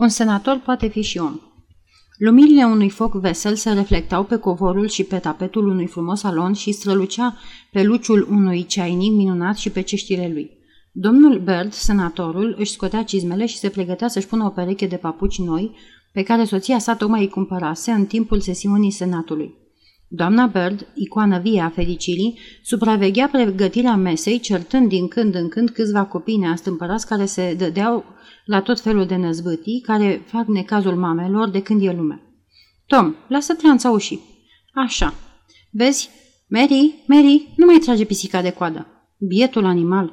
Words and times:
Un 0.00 0.08
senator 0.08 0.60
poate 0.64 0.88
fi 0.88 1.02
și 1.02 1.18
om. 1.18 1.40
Luminile 2.18 2.64
unui 2.64 2.88
foc 2.88 3.14
vesel 3.14 3.54
se 3.54 3.72
reflectau 3.72 4.24
pe 4.24 4.36
covorul 4.36 4.88
și 4.88 5.04
pe 5.04 5.18
tapetul 5.18 5.68
unui 5.68 5.86
frumos 5.86 6.18
salon 6.18 6.52
și 6.52 6.72
strălucea 6.72 7.36
pe 7.72 7.82
luciul 7.82 8.26
unui 8.30 8.66
ceainic 8.66 9.12
minunat 9.12 9.56
și 9.56 9.70
pe 9.70 9.80
ceștile 9.80 10.30
lui. 10.32 10.50
Domnul 10.92 11.38
Bird, 11.38 11.72
senatorul, 11.72 12.54
își 12.58 12.72
scotea 12.72 13.04
cizmele 13.04 13.46
și 13.46 13.56
se 13.56 13.68
pregătea 13.68 14.08
să-și 14.08 14.26
pună 14.26 14.44
o 14.44 14.48
pereche 14.48 14.86
de 14.86 14.96
papuci 14.96 15.38
noi, 15.38 15.74
pe 16.12 16.22
care 16.22 16.44
soția 16.44 16.78
sa 16.78 16.94
tocmai 16.94 17.20
îi 17.20 17.28
cumpărase 17.28 17.90
în 17.90 18.06
timpul 18.06 18.40
sesiunii 18.40 18.90
senatului. 18.90 19.54
Doamna 20.08 20.46
Bird, 20.46 20.86
icoană 20.94 21.38
vie 21.38 21.60
a 21.60 21.68
fericirii, 21.68 22.38
supraveghea 22.62 23.28
pregătirea 23.32 23.96
mesei, 23.96 24.38
certând 24.38 24.88
din 24.88 25.08
când 25.08 25.34
în 25.34 25.48
când 25.48 25.70
câțiva 25.70 26.04
copii 26.04 26.36
neastâmpărați 26.36 27.06
care 27.06 27.24
se 27.24 27.54
dădeau 27.58 28.04
la 28.50 28.62
tot 28.62 28.80
felul 28.80 29.06
de 29.06 29.16
năzbâtii 29.16 29.80
care 29.80 30.22
fac 30.26 30.46
necazul 30.46 30.96
mamelor 30.96 31.50
de 31.50 31.62
când 31.62 31.82
e 31.82 31.92
lume. 31.92 32.22
Tom, 32.86 33.14
lasă 33.28 33.54
tranța 33.54 33.90
ușii. 33.90 34.20
Așa. 34.74 35.14
Vezi? 35.70 36.10
Mary, 36.48 36.94
Mary, 37.06 37.52
nu 37.56 37.66
mai 37.66 37.78
trage 37.78 38.04
pisica 38.04 38.42
de 38.42 38.50
coadă. 38.50 38.86
Bietul 39.18 39.64
animal. 39.64 40.12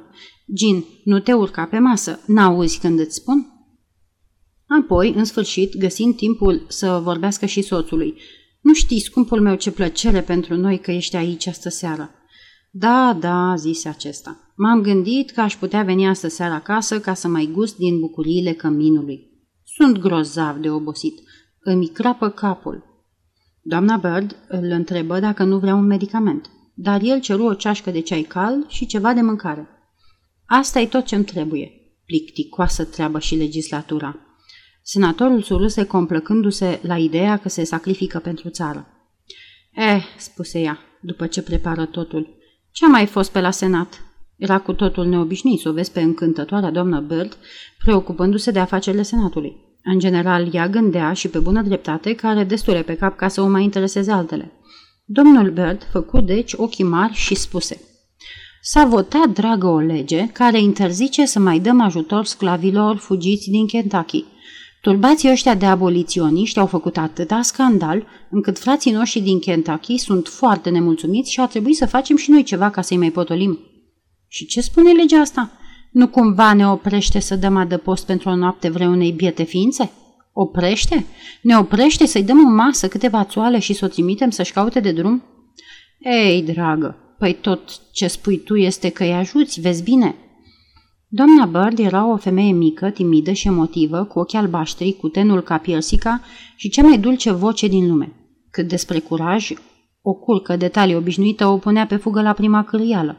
Gin, 0.54 0.84
nu 1.04 1.18
te 1.18 1.32
urca 1.32 1.64
pe 1.64 1.78
masă. 1.78 2.20
N-auzi 2.26 2.78
când 2.78 2.98
îți 2.98 3.14
spun? 3.14 3.46
Apoi, 4.66 5.12
în 5.12 5.24
sfârșit, 5.24 5.76
găsind 5.76 6.16
timpul 6.16 6.64
să 6.68 7.00
vorbească 7.02 7.46
și 7.46 7.62
soțului. 7.62 8.14
Nu 8.60 8.74
știți, 8.74 9.04
scumpul 9.04 9.40
meu, 9.40 9.54
ce 9.54 9.70
plăcere 9.70 10.22
pentru 10.22 10.56
noi 10.56 10.78
că 10.78 10.90
ești 10.90 11.16
aici 11.16 11.46
astă 11.46 11.68
seară. 11.68 12.10
Da, 12.70 13.16
da, 13.20 13.54
zise 13.56 13.88
acesta. 13.88 14.52
M-am 14.56 14.82
gândit 14.82 15.30
că 15.30 15.40
aș 15.40 15.56
putea 15.56 15.82
veni 15.82 16.08
astă 16.08 16.28
seară 16.28 16.54
acasă 16.54 17.00
ca 17.00 17.14
să 17.14 17.28
mai 17.28 17.50
gust 17.52 17.76
din 17.76 18.00
bucuriile 18.00 18.52
căminului. 18.52 19.28
Sunt 19.64 19.98
grozav 19.98 20.56
de 20.56 20.70
obosit. 20.70 21.20
Îmi 21.60 21.86
crapă 21.86 22.28
capul. 22.28 22.84
Doamna 23.62 23.96
Bird 23.96 24.36
îl 24.48 24.70
întrebă 24.70 25.20
dacă 25.20 25.44
nu 25.44 25.58
vrea 25.58 25.74
un 25.74 25.86
medicament, 25.86 26.50
dar 26.74 27.00
el 27.02 27.20
ceru 27.20 27.44
o 27.44 27.54
ceașcă 27.54 27.90
de 27.90 28.00
ceai 28.00 28.22
cald 28.22 28.68
și 28.68 28.86
ceva 28.86 29.12
de 29.12 29.20
mâncare. 29.20 29.68
Asta 30.46 30.80
e 30.80 30.86
tot 30.86 31.04
ce-mi 31.04 31.24
trebuie. 31.24 31.70
Plicticoasă 32.04 32.84
treabă 32.84 33.18
și 33.18 33.36
legislatura. 33.36 34.16
Senatorul 34.82 35.42
suruse 35.42 35.84
complăcându-se 35.84 36.80
la 36.82 36.96
ideea 36.96 37.36
că 37.36 37.48
se 37.48 37.64
sacrifică 37.64 38.18
pentru 38.18 38.48
țară. 38.48 38.86
Eh, 39.72 40.04
spuse 40.18 40.60
ea, 40.60 40.78
după 41.00 41.26
ce 41.26 41.42
prepară 41.42 41.84
totul, 41.84 42.37
ce 42.78 42.84
a 42.84 42.88
mai 42.88 43.06
fost 43.06 43.30
pe 43.30 43.40
la 43.40 43.50
senat? 43.50 44.02
Era 44.36 44.58
cu 44.58 44.72
totul 44.72 45.06
neobișnuit 45.06 45.60
să 45.60 45.68
o 45.68 45.72
vezi 45.72 45.92
pe 45.92 46.00
încântătoarea 46.00 46.70
doamnă 46.70 47.00
Bird 47.00 47.36
preocupându-se 47.78 48.50
de 48.50 48.58
afacerile 48.58 49.02
senatului. 49.02 49.56
În 49.82 49.98
general, 49.98 50.54
ea 50.54 50.68
gândea 50.68 51.12
și 51.12 51.28
pe 51.28 51.38
bună 51.38 51.62
dreptate 51.62 52.14
că 52.14 52.26
are 52.26 52.44
destule 52.44 52.82
pe 52.82 52.94
cap 52.94 53.16
ca 53.16 53.28
să 53.28 53.40
o 53.40 53.48
mai 53.48 53.62
intereseze 53.62 54.12
altele. 54.12 54.52
Domnul 55.04 55.50
Bird 55.50 55.88
făcu 55.92 56.20
deci 56.20 56.52
ochii 56.56 56.84
mari 56.84 57.12
și 57.12 57.34
spuse 57.34 57.80
S-a 58.62 58.84
votat, 58.84 59.28
dragă, 59.28 59.66
o 59.66 59.78
lege 59.78 60.28
care 60.32 60.60
interzice 60.60 61.26
să 61.26 61.38
mai 61.38 61.58
dăm 61.58 61.80
ajutor 61.80 62.24
sclavilor 62.24 62.96
fugiți 62.96 63.50
din 63.50 63.66
Kentucky– 63.66 64.24
Turbații 64.80 65.30
ăștia 65.30 65.54
de 65.54 65.66
aboliționiști 65.66 66.58
au 66.58 66.66
făcut 66.66 66.96
atâta 66.96 67.42
scandal 67.42 68.06
încât 68.30 68.58
frații 68.58 68.90
noștri 68.90 69.20
din 69.20 69.38
Kentucky 69.38 69.96
sunt 69.96 70.28
foarte 70.28 70.70
nemulțumiți 70.70 71.32
și 71.32 71.40
a 71.40 71.46
trebuit 71.46 71.76
să 71.76 71.86
facem 71.86 72.16
și 72.16 72.30
noi 72.30 72.42
ceva 72.42 72.70
ca 72.70 72.80
să-i 72.80 72.96
mai 72.96 73.10
potolim. 73.10 73.58
Și 74.28 74.46
ce 74.46 74.60
spune 74.60 74.92
legea 74.92 75.20
asta? 75.20 75.52
Nu 75.90 76.08
cumva 76.08 76.52
ne 76.52 76.68
oprește 76.68 77.18
să 77.18 77.36
dăm 77.36 77.56
adăpost 77.56 78.06
pentru 78.06 78.28
o 78.28 78.34
noapte 78.34 78.68
vreunei 78.68 79.12
biete 79.12 79.42
ființe? 79.42 79.90
Oprește? 80.32 81.06
Ne 81.42 81.56
oprește 81.56 82.06
să-i 82.06 82.22
dăm 82.22 82.38
în 82.38 82.54
masă 82.54 82.88
câteva 82.88 83.24
țoale 83.24 83.58
și 83.58 83.72
să 83.72 83.84
o 83.84 83.88
trimitem 83.88 84.30
să-și 84.30 84.52
caute 84.52 84.80
de 84.80 84.92
drum? 84.92 85.22
Ei, 85.98 86.42
dragă, 86.42 86.96
păi 87.18 87.34
tot 87.34 87.80
ce 87.92 88.06
spui 88.06 88.38
tu 88.38 88.56
este 88.56 88.88
că 88.88 89.02
îi 89.02 89.12
ajuți, 89.12 89.60
vezi 89.60 89.82
bine– 89.82 90.14
Doamna 91.10 91.44
Bird 91.46 91.78
era 91.78 92.12
o 92.12 92.16
femeie 92.16 92.52
mică, 92.52 92.90
timidă 92.90 93.32
și 93.32 93.46
emotivă, 93.46 94.04
cu 94.04 94.18
ochi 94.18 94.34
albaștri, 94.34 94.96
cu 95.00 95.08
tenul 95.08 95.40
ca 95.40 95.56
piersica 95.56 96.20
și 96.56 96.68
cea 96.68 96.82
mai 96.82 96.98
dulce 96.98 97.32
voce 97.32 97.68
din 97.68 97.88
lume. 97.88 98.12
Cât 98.50 98.68
despre 98.68 98.98
curaj, 98.98 99.52
o 100.02 100.12
culcă 100.12 100.56
de 100.56 100.68
talie 100.68 100.96
obișnuită 100.96 101.46
o 101.46 101.56
punea 101.56 101.86
pe 101.86 101.96
fugă 101.96 102.22
la 102.22 102.32
prima 102.32 102.64
cârlială. 102.64 103.16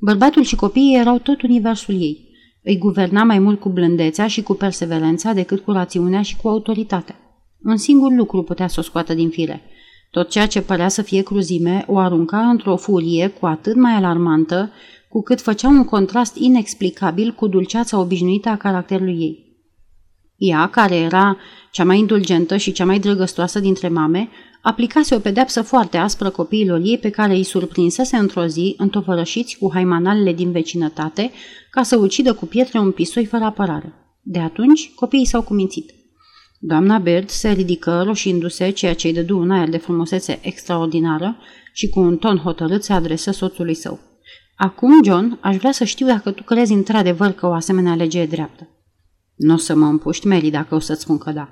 Bărbatul 0.00 0.42
și 0.42 0.56
copiii 0.56 0.96
erau 0.96 1.18
tot 1.18 1.42
universul 1.42 1.94
ei. 1.94 2.28
Îi 2.62 2.78
guverna 2.78 3.24
mai 3.24 3.38
mult 3.38 3.60
cu 3.60 3.68
blândețea 3.68 4.26
și 4.26 4.42
cu 4.42 4.54
perseverența 4.54 5.32
decât 5.32 5.60
cu 5.60 5.70
rațiunea 5.70 6.22
și 6.22 6.36
cu 6.36 6.48
autoritatea. 6.48 7.16
Un 7.62 7.76
singur 7.76 8.12
lucru 8.12 8.42
putea 8.42 8.66
să 8.66 8.80
o 8.80 8.82
scoată 8.82 9.14
din 9.14 9.28
fire. 9.28 9.62
Tot 10.10 10.30
ceea 10.30 10.46
ce 10.46 10.62
părea 10.62 10.88
să 10.88 11.02
fie 11.02 11.22
cruzime 11.22 11.84
o 11.86 11.98
arunca 11.98 12.48
într-o 12.48 12.76
furie 12.76 13.28
cu 13.28 13.46
atât 13.46 13.74
mai 13.74 13.92
alarmantă 13.92 14.70
cu 15.14 15.22
cât 15.22 15.40
făcea 15.40 15.68
un 15.68 15.84
contrast 15.84 16.36
inexplicabil 16.36 17.32
cu 17.32 17.46
dulceața 17.46 17.98
obișnuită 17.98 18.48
a 18.48 18.56
caracterului 18.56 19.18
ei. 19.18 19.56
Ea, 20.36 20.68
care 20.68 20.96
era 20.96 21.36
cea 21.70 21.84
mai 21.84 21.98
indulgentă 21.98 22.56
și 22.56 22.72
cea 22.72 22.84
mai 22.84 22.98
drăgăstoasă 22.98 23.60
dintre 23.60 23.88
mame, 23.88 24.28
aplicase 24.62 25.14
o 25.14 25.18
pedeapsă 25.18 25.62
foarte 25.62 25.96
aspră 25.96 26.30
copiilor 26.30 26.80
ei 26.84 26.98
pe 26.98 27.10
care 27.10 27.34
îi 27.34 27.42
surprinsese 27.42 28.16
într-o 28.16 28.46
zi, 28.46 28.74
întovărășiți 28.78 29.58
cu 29.58 29.70
haimanalele 29.72 30.32
din 30.32 30.50
vecinătate, 30.50 31.30
ca 31.70 31.82
să 31.82 31.96
ucidă 31.96 32.32
cu 32.32 32.46
pietre 32.46 32.78
un 32.78 32.90
pisoi 32.90 33.24
fără 33.24 33.44
apărare. 33.44 33.92
De 34.22 34.38
atunci, 34.38 34.92
copiii 34.94 35.26
s-au 35.26 35.42
cumințit. 35.42 35.94
Doamna 36.58 36.98
Bird 36.98 37.28
se 37.28 37.50
ridică 37.50 38.02
roșindu-se, 38.06 38.70
ceea 38.70 38.94
ce 38.94 39.06
îi 39.06 39.14
dădu 39.14 39.38
un 39.38 39.50
aer 39.50 39.68
de 39.68 39.76
frumusețe 39.76 40.38
extraordinară 40.42 41.36
și 41.72 41.88
cu 41.88 42.00
un 42.00 42.16
ton 42.16 42.36
hotărât 42.36 42.82
se 42.82 42.92
adresă 42.92 43.30
soțului 43.30 43.74
său. 43.74 44.13
Acum, 44.56 45.02
John, 45.04 45.38
aș 45.40 45.56
vrea 45.56 45.72
să 45.72 45.84
știu 45.84 46.06
dacă 46.06 46.30
tu 46.30 46.42
crezi 46.42 46.72
într-adevăr 46.72 47.32
că 47.32 47.46
o 47.46 47.52
asemenea 47.52 47.94
lege 47.94 48.20
e 48.20 48.26
dreaptă. 48.26 48.68
Nu 49.34 49.54
o 49.54 49.56
să 49.56 49.74
mă 49.74 49.86
împuști, 49.86 50.26
Mary, 50.26 50.50
dacă 50.50 50.74
o 50.74 50.78
să-ți 50.78 51.00
spun 51.00 51.18
că 51.18 51.30
da. 51.30 51.48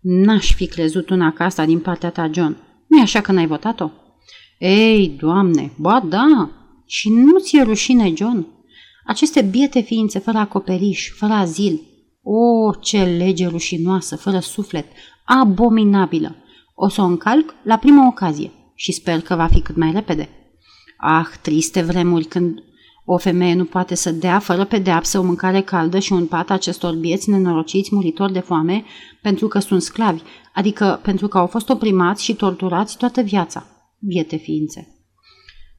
N-aș 0.00 0.54
fi 0.54 0.66
crezut 0.66 1.10
una 1.10 1.32
ca 1.32 1.44
asta 1.44 1.64
din 1.64 1.78
partea 1.78 2.10
ta, 2.10 2.30
John. 2.32 2.56
nu 2.86 2.98
e 2.98 3.02
așa 3.02 3.20
că 3.20 3.32
n-ai 3.32 3.46
votat-o? 3.46 3.90
Ei, 4.58 5.08
doamne, 5.08 5.72
ba 5.76 6.00
da! 6.08 6.50
Și 6.86 7.10
nu 7.10 7.38
ți-e 7.38 7.62
rușine, 7.62 8.12
John? 8.14 8.46
Aceste 9.04 9.42
biete 9.42 9.80
ființe 9.80 10.18
fără 10.18 10.38
acoperiș, 10.38 11.10
fără 11.16 11.32
azil. 11.32 11.80
O, 12.22 12.74
ce 12.80 13.04
lege 13.04 13.46
rușinoasă, 13.46 14.16
fără 14.16 14.38
suflet, 14.38 14.86
abominabilă. 15.24 16.36
O 16.74 16.88
să 16.88 17.00
o 17.00 17.04
încalc 17.04 17.54
la 17.62 17.76
prima 17.76 18.06
ocazie 18.06 18.50
și 18.74 18.92
sper 18.92 19.20
că 19.20 19.34
va 19.34 19.46
fi 19.46 19.60
cât 19.60 19.76
mai 19.76 19.92
repede. 19.92 20.28
Ah, 21.00 21.26
triste 21.42 21.80
vremuri 21.80 22.24
când 22.24 22.62
o 23.04 23.16
femeie 23.16 23.54
nu 23.54 23.64
poate 23.64 23.94
să 23.94 24.10
dea 24.10 24.38
fără 24.38 24.64
pedeapsă 24.64 25.18
o 25.18 25.22
mâncare 25.22 25.60
caldă 25.60 25.98
și 25.98 26.12
un 26.12 26.26
pat 26.26 26.50
acestor 26.50 26.94
bieți 26.94 27.30
nenorociți 27.30 27.94
muritori 27.94 28.32
de 28.32 28.38
foame 28.38 28.84
pentru 29.22 29.48
că 29.48 29.58
sunt 29.58 29.82
sclavi, 29.82 30.22
adică 30.54 31.00
pentru 31.02 31.28
că 31.28 31.38
au 31.38 31.46
fost 31.46 31.68
oprimați 31.68 32.24
și 32.24 32.34
torturați 32.34 32.96
toată 32.96 33.20
viața. 33.20 33.66
Biete 33.98 34.36
ființe. 34.36 34.92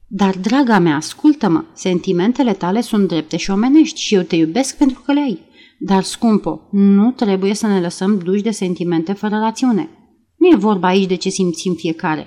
Dar, 0.06 0.38
draga 0.38 0.78
mea, 0.78 0.96
ascultă-mă, 0.96 1.64
sentimentele 1.72 2.52
tale 2.52 2.80
sunt 2.80 3.08
drepte 3.08 3.36
și 3.36 3.50
omenești 3.50 4.00
și 4.00 4.14
eu 4.14 4.22
te 4.22 4.36
iubesc 4.36 4.76
pentru 4.76 5.02
că 5.04 5.12
le 5.12 5.20
ai. 5.20 5.40
Dar, 5.78 6.02
scumpo, 6.02 6.60
nu 6.70 7.10
trebuie 7.10 7.54
să 7.54 7.66
ne 7.66 7.80
lăsăm 7.80 8.18
duși 8.18 8.42
de 8.42 8.50
sentimente 8.50 9.12
fără 9.12 9.36
rațiune. 9.36 9.88
Nu 10.36 10.48
e 10.48 10.56
vorba 10.56 10.88
aici 10.88 11.06
de 11.06 11.14
ce 11.14 11.28
simțim 11.28 11.74
fiecare. 11.74 12.26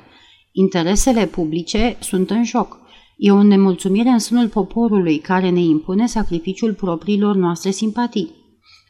Interesele 0.52 1.26
publice 1.26 1.98
sunt 2.00 2.30
în 2.30 2.44
joc. 2.44 2.82
E 3.18 3.32
o 3.32 3.44
nemulțumire 3.44 4.10
în 4.10 4.20
sânul 4.20 4.48
poporului 4.48 5.18
care 5.18 5.50
ne 5.50 5.60
impune 5.60 6.06
sacrificiul 6.06 6.74
propriilor 6.74 7.36
noastre 7.36 7.72
simpatii. 7.72 8.32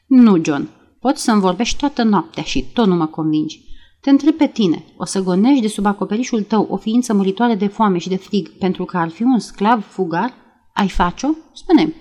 Nu, 0.08 0.44
John, 0.44 0.70
poți 1.00 1.24
să-mi 1.24 1.42
vorbești 1.42 1.78
toată 1.78 2.04
noaptea 2.04 2.44
și 2.44 2.66
tot 2.74 2.88
nu 2.88 2.96
mă 2.96 3.06
convingi. 3.06 3.62
Te 4.02 4.10
întreb 4.10 4.34
pe 4.34 4.48
tine, 4.48 4.86
o 4.98 5.06
să 5.06 5.22
gonești 5.22 5.62
de 5.62 5.68
sub 5.68 5.86
acoperișul 5.86 6.42
tău 6.42 6.68
o 6.70 6.78
ființă 6.78 7.14
muritoare 7.14 7.56
de 7.56 7.68
foame 7.68 7.98
și 7.98 8.10
de 8.10 8.16
frig 8.16 8.50
pentru 8.50 8.86
că 8.86 8.98
ar 8.98 9.10
fi 9.10 9.24
un 9.24 9.40
sclav 9.40 9.84
fugar? 9.84 10.34
Ai 10.74 10.90
face-o? 10.90 11.30
spune 11.54 11.94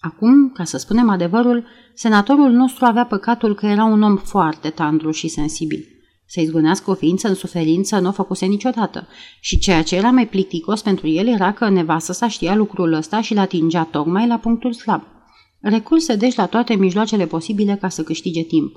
Acum, 0.00 0.50
ca 0.50 0.64
să 0.64 0.76
spunem 0.76 1.08
adevărul, 1.08 1.66
senatorul 1.94 2.50
nostru 2.50 2.84
avea 2.84 3.04
păcatul 3.04 3.54
că 3.54 3.66
era 3.66 3.84
un 3.84 4.02
om 4.02 4.16
foarte 4.16 4.70
tandru 4.70 5.10
și 5.10 5.28
sensibil. 5.28 5.97
Să 6.30 6.40
izgonească 6.40 6.90
o 6.90 6.94
ființă 6.94 7.28
în 7.28 7.34
suferință 7.34 7.98
nu 7.98 8.08
o 8.08 8.12
făcuse 8.12 8.46
niciodată 8.46 9.06
și 9.40 9.58
ceea 9.58 9.82
ce 9.82 9.96
era 9.96 10.10
mai 10.10 10.28
plicticos 10.28 10.82
pentru 10.82 11.06
el 11.06 11.28
era 11.28 11.52
că 11.52 11.68
nevastă 11.68 12.12
sa 12.12 12.28
știa 12.28 12.54
lucrul 12.54 12.92
ăsta 12.92 13.20
și 13.20 13.34
l-atingea 13.34 13.84
tocmai 13.84 14.26
la 14.26 14.38
punctul 14.38 14.72
slab. 14.72 15.02
Recurse 15.60 16.16
deci 16.16 16.34
la 16.34 16.46
toate 16.46 16.74
mijloacele 16.74 17.26
posibile 17.26 17.76
ca 17.80 17.88
să 17.88 18.02
câștige 18.02 18.42
timp. 18.42 18.76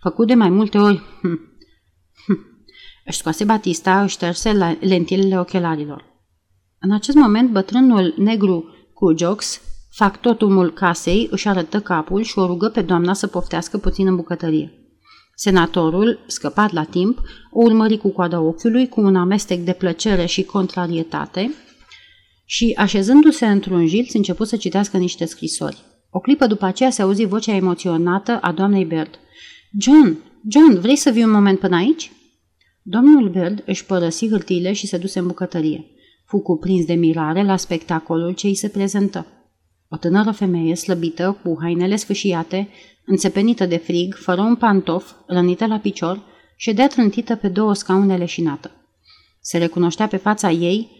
Făcut 0.00 0.26
de 0.26 0.34
mai 0.34 0.48
multe 0.48 0.78
ori... 0.78 1.02
Hm, 1.20 1.40
hm, 2.26 2.38
își 3.04 3.18
scoase 3.18 3.44
Batista, 3.44 4.02
își 4.02 4.14
șterse 4.14 4.76
lentilele 4.80 5.38
ochelarilor. 5.38 6.04
În 6.78 6.92
acest 6.92 7.16
moment, 7.16 7.50
bătrânul 7.50 8.14
negru 8.16 8.64
cu 8.94 9.16
Jox 9.16 9.60
Factotumul 9.90 10.72
casei 10.72 11.28
își 11.30 11.48
arătă 11.48 11.80
capul 11.80 12.22
și 12.22 12.38
o 12.38 12.46
rugă 12.46 12.68
pe 12.68 12.82
doamna 12.82 13.12
să 13.12 13.26
poftească 13.26 13.78
puțin 13.78 14.06
în 14.06 14.16
bucătărie. 14.16 14.81
Senatorul, 15.44 16.18
scăpat 16.26 16.72
la 16.72 16.84
timp, 16.84 17.20
o 17.50 17.62
urmări 17.62 17.96
cu 17.96 18.08
coada 18.08 18.40
ochiului 18.40 18.88
cu 18.88 19.00
un 19.00 19.16
amestec 19.16 19.58
de 19.58 19.72
plăcere 19.72 20.26
și 20.26 20.42
contrarietate 20.42 21.54
și, 22.44 22.74
așezându-se 22.76 23.46
într-un 23.46 23.86
jilț, 23.86 24.12
început 24.14 24.48
să 24.48 24.56
citească 24.56 24.96
niște 24.96 25.24
scrisori. 25.24 25.76
O 26.10 26.18
clipă 26.18 26.46
după 26.46 26.64
aceea 26.64 26.90
se 26.90 27.02
auzi 27.02 27.24
vocea 27.24 27.54
emoționată 27.54 28.38
a 28.40 28.52
doamnei 28.52 28.84
Bird. 28.84 29.18
John, 29.80 30.18
John, 30.48 30.80
vrei 30.80 30.96
să 30.96 31.10
vii 31.10 31.24
un 31.24 31.30
moment 31.30 31.58
până 31.58 31.76
aici?" 31.76 32.12
Domnul 32.82 33.28
Bird 33.28 33.62
își 33.66 33.86
părăsi 33.86 34.28
hârtiile 34.28 34.72
și 34.72 34.86
se 34.86 34.96
duse 34.96 35.18
în 35.18 35.26
bucătărie. 35.26 35.84
Fu 36.26 36.38
cuprins 36.38 36.84
de 36.84 36.94
mirare 36.94 37.44
la 37.44 37.56
spectacolul 37.56 38.32
ce 38.32 38.46
îi 38.46 38.54
se 38.54 38.68
prezentă. 38.68 39.26
O 39.94 39.96
tânără 39.96 40.30
femeie 40.30 40.74
slăbită, 40.74 41.38
cu 41.42 41.58
hainele 41.60 41.96
sfâșiate, 41.96 42.68
înțepenită 43.04 43.66
de 43.66 43.76
frig, 43.76 44.14
fără 44.14 44.40
un 44.40 44.56
pantof, 44.56 45.12
rănită 45.26 45.66
la 45.66 45.78
picior, 45.78 46.22
ședea 46.56 46.86
trântită 46.86 47.36
pe 47.36 47.48
două 47.48 47.74
scaune 47.74 48.16
leșinată. 48.16 48.70
Se 49.40 49.58
recunoștea 49.58 50.06
pe 50.06 50.16
fața 50.16 50.50
ei 50.50 50.90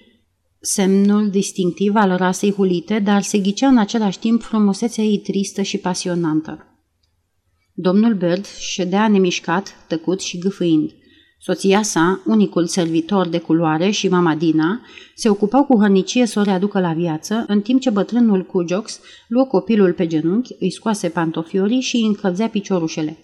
semnul 0.60 1.30
distinctiv 1.30 1.94
al 1.94 2.16
rasei 2.16 2.52
hulite, 2.52 2.98
dar 2.98 3.22
se 3.22 3.38
ghicea 3.38 3.68
în 3.68 3.78
același 3.78 4.18
timp 4.18 4.42
frumusețea 4.42 5.04
ei 5.04 5.18
tristă 5.18 5.62
și 5.62 5.78
pasionantă. 5.78 6.66
Domnul 7.72 8.14
Bird 8.14 8.46
ședea 8.46 9.08
nemișcat, 9.08 9.84
tăcut 9.88 10.20
și 10.20 10.38
gâfâind. 10.38 10.94
Soția 11.44 11.82
sa, 11.82 12.22
unicul 12.26 12.66
servitor 12.66 13.28
de 13.28 13.38
culoare 13.38 13.90
și 13.90 14.08
mama 14.08 14.34
Dina, 14.34 14.80
se 15.14 15.28
ocupau 15.28 15.64
cu 15.64 15.78
hărnicie 15.78 16.26
să 16.26 16.40
o 16.40 16.42
readucă 16.42 16.80
la 16.80 16.92
viață, 16.92 17.44
în 17.48 17.60
timp 17.60 17.80
ce 17.80 17.90
bătrânul 17.90 18.42
Cujox 18.44 19.00
luă 19.28 19.44
copilul 19.44 19.92
pe 19.92 20.06
genunchi, 20.06 20.56
îi 20.58 20.70
scoase 20.70 21.08
pantofiorii 21.08 21.80
și 21.80 21.96
îi 21.96 22.06
încălzea 22.06 22.48
piciorușele. 22.48 23.18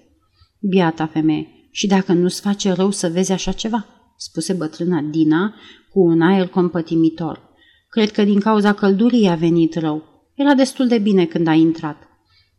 Biata 0.60 1.06
femeie, 1.06 1.68
și 1.70 1.86
dacă 1.86 2.12
nu-ți 2.12 2.40
face 2.40 2.72
rău 2.72 2.90
să 2.90 3.08
vezi 3.08 3.32
așa 3.32 3.52
ceva?" 3.52 3.86
spuse 4.16 4.52
bătrâna 4.52 5.00
Dina 5.00 5.54
cu 5.90 6.00
un 6.00 6.20
aer 6.22 6.46
compătimitor. 6.46 7.40
Cred 7.88 8.10
că 8.10 8.24
din 8.24 8.40
cauza 8.40 8.72
căldurii 8.72 9.28
a 9.28 9.34
venit 9.34 9.74
rău. 9.74 10.02
Era 10.34 10.54
destul 10.54 10.86
de 10.86 10.98
bine 10.98 11.24
când 11.24 11.46
a 11.46 11.52
intrat. 11.52 11.96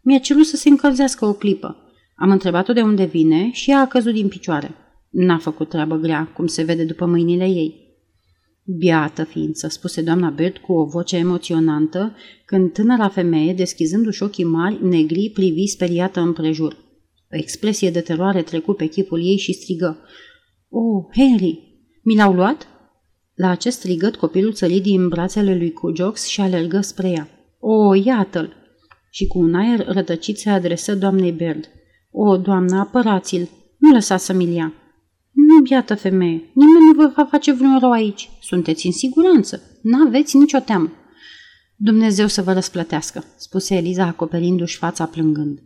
Mi-a 0.01 0.19
cerut 0.19 0.45
să 0.45 0.55
se 0.55 0.69
încălzească 0.69 1.25
o 1.25 1.33
clipă. 1.33 1.75
Am 2.15 2.31
întrebat-o 2.31 2.73
de 2.73 2.81
unde 2.81 3.05
vine 3.05 3.49
și 3.51 3.69
ea 3.69 3.79
a 3.79 3.87
căzut 3.87 4.13
din 4.13 4.27
picioare. 4.27 4.75
N-a 5.09 5.37
făcut 5.37 5.69
treabă 5.69 5.95
grea, 5.95 6.31
cum 6.35 6.47
se 6.47 6.63
vede 6.63 6.83
după 6.83 7.05
mâinile 7.05 7.45
ei. 7.45 7.87
Biată 8.77 9.23
ființă, 9.23 9.67
spuse 9.67 10.01
doamna 10.01 10.29
Bird 10.29 10.57
cu 10.57 10.73
o 10.73 10.85
voce 10.85 11.15
emoționantă, 11.15 12.15
când 12.45 12.73
tânăra 12.73 13.07
femeie, 13.07 13.53
deschizându-și 13.53 14.23
ochii 14.23 14.43
mari, 14.43 14.85
negri, 14.85 15.29
privi 15.33 15.67
speriată 15.67 16.19
împrejur. 16.19 16.73
O 17.31 17.37
expresie 17.37 17.89
de 17.89 18.01
teroare 18.01 18.41
trecu 18.41 18.73
pe 18.73 18.85
chipul 18.85 19.25
ei 19.25 19.37
și 19.37 19.53
strigă. 19.53 19.97
Oh, 20.69 21.05
Henry, 21.15 21.59
mi 22.03 22.15
l-au 22.15 22.33
luat?" 22.33 22.67
La 23.35 23.49
acest 23.49 23.77
strigăt, 23.77 24.15
copilul 24.15 24.53
țări 24.53 24.79
din 24.79 25.07
brațele 25.07 25.55
lui 25.57 25.71
Cujox 25.71 26.25
și 26.25 26.41
alergă 26.41 26.81
spre 26.81 27.09
ea. 27.09 27.29
O, 27.59 27.95
iată-l! 27.95 28.53
Și 29.09 29.27
cu 29.27 29.39
un 29.39 29.53
aer 29.53 29.85
rătăcit 29.87 30.37
se 30.37 30.49
adresă 30.49 30.95
doamnei 30.95 31.31
Bird. 31.31 31.69
O, 32.11 32.37
doamnă, 32.37 32.79
apărați-l! 32.79 33.49
Nu 33.77 33.91
lăsați 33.91 34.25
să-mi 34.25 34.55
ia! 34.55 34.73
Nu, 35.31 35.61
biată 35.61 35.95
femeie, 35.95 36.51
nimeni 36.53 36.85
nu 36.85 37.01
vă 37.01 37.11
va 37.15 37.25
face 37.25 37.51
vreun 37.51 37.79
rău 37.79 37.91
aici. 37.91 38.29
Sunteți 38.41 38.85
în 38.85 38.91
siguranță. 38.91 39.61
N-aveți 39.81 40.37
nicio 40.37 40.59
teamă. 40.59 40.91
Dumnezeu 41.75 42.27
să 42.27 42.41
vă 42.41 42.53
răsplătească, 42.53 43.23
spuse 43.37 43.75
Eliza 43.75 44.05
acoperindu-și 44.05 44.77
fața 44.77 45.05
plângând. 45.05 45.59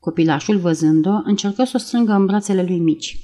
Copilașul, 0.00 0.58
văzând-o, 0.58 1.20
încercă 1.24 1.64
să 1.64 1.72
o 1.74 1.78
strângă 1.78 2.12
în 2.12 2.26
brațele 2.26 2.62
lui 2.62 2.78
mici. 2.78 3.16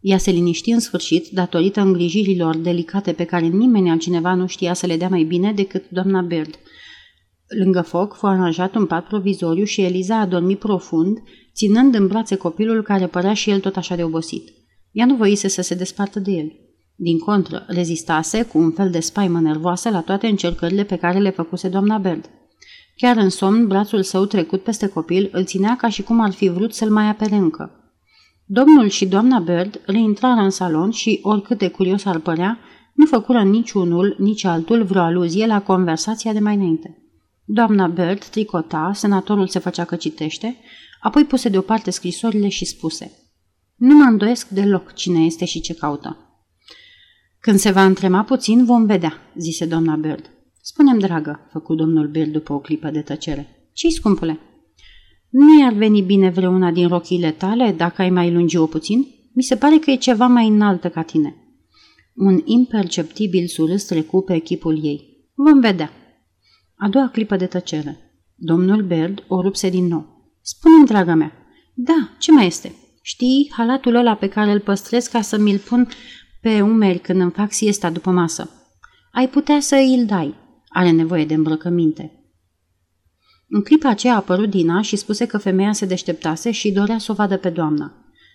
Ea 0.00 0.18
se 0.18 0.30
liniști 0.30 0.70
în 0.70 0.80
sfârșit 0.80 1.28
datorită 1.28 1.80
îngrijirilor 1.80 2.56
delicate 2.56 3.12
pe 3.12 3.24
care 3.24 3.46
nimeni 3.46 3.90
altcineva 3.90 4.34
nu 4.34 4.46
știa 4.46 4.74
să 4.74 4.86
le 4.86 4.96
dea 4.96 5.08
mai 5.08 5.22
bine 5.22 5.52
decât 5.52 5.90
doamna 5.90 6.20
Bird. 6.20 6.58
Lângă 7.58 7.80
foc 7.80 8.14
fu 8.14 8.26
aranjat 8.26 8.74
un 8.74 8.86
pat 8.86 9.06
provizoriu 9.06 9.64
și 9.64 9.82
Eliza 9.82 10.18
a 10.18 10.26
dormit 10.26 10.58
profund, 10.58 11.18
ținând 11.54 11.94
în 11.94 12.06
brațe 12.06 12.36
copilul 12.36 12.82
care 12.82 13.06
părea 13.06 13.34
și 13.34 13.50
el 13.50 13.60
tot 13.60 13.76
așa 13.76 13.96
de 13.96 14.02
obosit. 14.02 14.48
Ea 14.92 15.06
nu 15.06 15.14
voise 15.14 15.48
să 15.48 15.62
se 15.62 15.74
despartă 15.74 16.18
de 16.18 16.30
el. 16.30 16.52
Din 16.96 17.18
contră, 17.18 17.64
rezistase 17.68 18.42
cu 18.42 18.58
un 18.58 18.70
fel 18.70 18.90
de 18.90 19.00
spaimă 19.00 19.40
nervoasă 19.40 19.90
la 19.90 20.00
toate 20.00 20.26
încercările 20.26 20.84
pe 20.84 20.96
care 20.96 21.18
le 21.18 21.30
făcuse 21.30 21.68
doamna 21.68 21.98
Bird. 21.98 22.30
Chiar 22.96 23.16
în 23.16 23.28
somn, 23.28 23.66
brațul 23.66 24.02
său 24.02 24.24
trecut 24.24 24.62
peste 24.62 24.88
copil 24.88 25.28
îl 25.32 25.44
ținea 25.44 25.76
ca 25.76 25.88
și 25.88 26.02
cum 26.02 26.20
ar 26.20 26.32
fi 26.32 26.48
vrut 26.48 26.74
să-l 26.74 26.90
mai 26.90 27.08
apere 27.08 27.34
încă. 27.34 27.92
Domnul 28.44 28.88
și 28.88 29.06
doamna 29.06 29.38
Bird 29.38 29.80
reintrară 29.86 30.40
în 30.40 30.50
salon 30.50 30.90
și, 30.90 31.18
oricât 31.22 31.58
de 31.58 31.68
curios 31.68 32.04
ar 32.04 32.18
părea, 32.18 32.58
nu 32.94 33.06
făcură 33.06 33.42
niciunul, 33.42 34.16
nici 34.18 34.44
altul 34.44 34.84
vreo 34.84 35.02
aluzie 35.02 35.46
la 35.46 35.62
conversația 35.62 36.32
de 36.32 36.38
mai 36.38 36.54
înainte. 36.54 36.98
Doamna 37.44 37.86
Bird 37.86 38.24
tricota, 38.24 38.90
senatorul 38.94 39.48
se 39.48 39.58
făcea 39.58 39.84
că 39.84 39.96
citește, 39.96 40.56
apoi 41.00 41.24
puse 41.24 41.48
deoparte 41.48 41.90
scrisorile 41.90 42.48
și 42.48 42.64
spuse 42.64 43.19
Nu 43.80 43.94
mă 43.94 44.04
îndoiesc 44.04 44.48
deloc 44.48 44.92
cine 44.92 45.24
este 45.24 45.44
și 45.44 45.60
ce 45.60 45.74
caută. 45.74 46.16
Când 47.38 47.58
se 47.58 47.70
va 47.70 47.84
întrema 47.84 48.22
puțin, 48.22 48.64
vom 48.64 48.86
vedea, 48.86 49.32
zise 49.36 49.66
doamna 49.66 49.96
Bird. 49.96 50.30
Spunem, 50.60 50.98
dragă, 50.98 51.48
făcu 51.52 51.74
domnul 51.74 52.08
Bird 52.08 52.32
după 52.32 52.52
o 52.52 52.58
clipă 52.58 52.90
de 52.90 53.00
tăcere. 53.00 53.70
Ce-i, 53.72 53.90
scumpule? 53.90 54.40
Nu 55.28 55.60
i-ar 55.60 55.72
veni 55.72 56.02
bine 56.02 56.30
vreuna 56.30 56.70
din 56.70 56.88
rochile 56.88 57.30
tale 57.30 57.72
dacă 57.72 58.02
ai 58.02 58.10
mai 58.10 58.32
lungi-o 58.32 58.66
puțin? 58.66 59.06
Mi 59.34 59.42
se 59.42 59.56
pare 59.56 59.78
că 59.78 59.90
e 59.90 59.96
ceva 59.96 60.26
mai 60.26 60.48
înaltă 60.48 60.88
ca 60.88 61.02
tine. 61.02 61.34
Un 62.14 62.42
imperceptibil 62.44 63.46
surâs 63.46 63.84
trecu 63.84 64.20
pe 64.20 64.34
echipul 64.34 64.84
ei. 64.84 65.28
Vom 65.34 65.60
vedea. 65.60 65.90
A 66.76 66.88
doua 66.88 67.08
clipă 67.08 67.36
de 67.36 67.46
tăcere. 67.46 67.98
Domnul 68.34 68.82
Bird 68.82 69.24
o 69.28 69.40
rupse 69.40 69.70
din 69.70 69.86
nou. 69.86 70.34
Spune-mi, 70.40 70.86
draga 70.86 71.14
mea. 71.14 71.32
Da, 71.74 72.10
ce 72.18 72.32
mai 72.32 72.46
este? 72.46 72.74
Știi 73.02 73.52
halatul 73.56 73.94
ăla 73.94 74.14
pe 74.14 74.28
care 74.28 74.50
îl 74.50 74.60
păstrez 74.60 75.06
ca 75.06 75.20
să 75.20 75.38
mi-l 75.38 75.58
pun 75.58 75.88
pe 76.40 76.60
umeri 76.60 76.98
când 76.98 77.20
îmi 77.20 77.30
fac 77.30 77.52
siesta 77.52 77.90
după 77.90 78.10
masă? 78.10 78.50
Ai 79.12 79.28
putea 79.28 79.60
să 79.60 79.74
îl 79.74 80.04
dai. 80.06 80.34
Are 80.68 80.90
nevoie 80.90 81.24
de 81.24 81.34
îmbrăcăminte. 81.34 82.14
În 83.48 83.62
clipa 83.62 83.88
aceea 83.88 84.12
a 84.12 84.16
apărut 84.16 84.50
Dina 84.50 84.82
și 84.82 84.96
spuse 84.96 85.26
că 85.26 85.38
femeia 85.38 85.72
se 85.72 85.86
deșteptase 85.86 86.50
și 86.50 86.72
dorea 86.72 86.98
să 86.98 87.12
o 87.12 87.14
vadă 87.14 87.36
pe 87.36 87.50
doamna. 87.50 87.94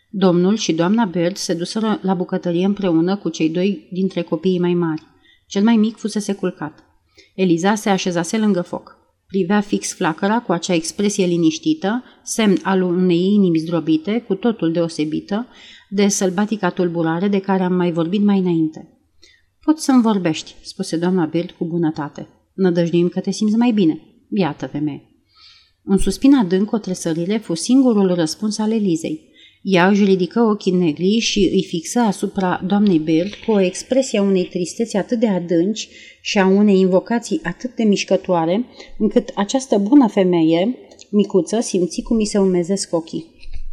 Domnul 0.09 0.55
și 0.55 0.73
doamna 0.73 1.05
Bird 1.05 1.35
se 1.35 1.53
duseră 1.53 1.99
la 2.01 2.13
bucătărie 2.13 2.65
împreună 2.65 3.17
cu 3.17 3.29
cei 3.29 3.49
doi 3.49 3.87
dintre 3.91 4.21
copiii 4.21 4.59
mai 4.59 4.73
mari. 4.73 5.03
Cel 5.47 5.63
mai 5.63 5.75
mic 5.75 5.97
fusese 5.97 6.33
culcat. 6.33 6.83
Eliza 7.35 7.75
se 7.75 7.89
așezase 7.89 8.37
lângă 8.37 8.61
foc. 8.61 8.97
Privea 9.27 9.61
fix 9.61 9.93
flacăra 9.93 10.39
cu 10.39 10.51
acea 10.51 10.73
expresie 10.73 11.25
liniștită, 11.25 12.03
semn 12.23 12.57
al 12.63 12.81
unei 12.81 13.33
inimi 13.33 13.57
zdrobite, 13.57 14.23
cu 14.27 14.35
totul 14.35 14.71
deosebită, 14.71 15.47
de 15.89 16.07
sălbatica 16.07 16.69
tulburare 16.69 17.27
de 17.27 17.39
care 17.39 17.63
am 17.63 17.73
mai 17.73 17.91
vorbit 17.91 18.21
mai 18.21 18.39
înainte. 18.39 18.99
Poți 19.61 19.83
să-mi 19.83 20.01
vorbești, 20.01 20.55
spuse 20.61 20.97
doamna 20.97 21.25
Bird 21.25 21.51
cu 21.51 21.65
bunătate. 21.65 22.27
Nădăjduim 22.53 23.07
că 23.07 23.19
te 23.19 23.31
simți 23.31 23.55
mai 23.55 23.71
bine. 23.71 23.99
Iată, 24.29 24.67
femeie. 24.67 25.09
Un 25.83 25.97
suspin 25.97 26.35
adânc, 26.35 26.71
o 26.71 26.77
tresărire, 26.77 27.37
fu 27.37 27.53
singurul 27.53 28.13
răspuns 28.13 28.57
al 28.57 28.71
Elizei. 28.71 29.33
Ea 29.67 29.87
își 29.87 30.03
ridică 30.03 30.41
ochii 30.41 30.71
negri 30.71 31.17
și 31.17 31.49
îi 31.53 31.63
fixă 31.63 31.99
asupra 31.99 32.61
doamnei 32.67 32.99
Bird 32.99 33.33
cu 33.45 33.51
o 33.51 33.59
expresie 33.59 34.19
a 34.19 34.21
unei 34.21 34.45
tristeți 34.45 34.97
atât 34.97 35.19
de 35.19 35.27
adânci 35.27 35.89
și 36.21 36.39
a 36.39 36.45
unei 36.45 36.79
invocații 36.79 37.39
atât 37.43 37.75
de 37.75 37.83
mișcătoare, 37.83 38.65
încât 38.97 39.31
această 39.35 39.77
bună 39.77 40.07
femeie, 40.07 40.77
micuță, 41.09 41.59
simți 41.59 42.01
cum 42.01 42.17
îi 42.17 42.25
se 42.25 42.37
umezesc 42.37 42.93
ochii. 42.93 43.25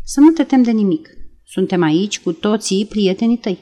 Să 0.04 0.20
nu 0.20 0.30
te 0.30 0.42
tem 0.42 0.62
de 0.62 0.70
nimic. 0.70 1.08
Suntem 1.44 1.82
aici 1.82 2.20
cu 2.20 2.32
toții 2.32 2.86
prietenii 2.86 3.38
tăi. 3.38 3.58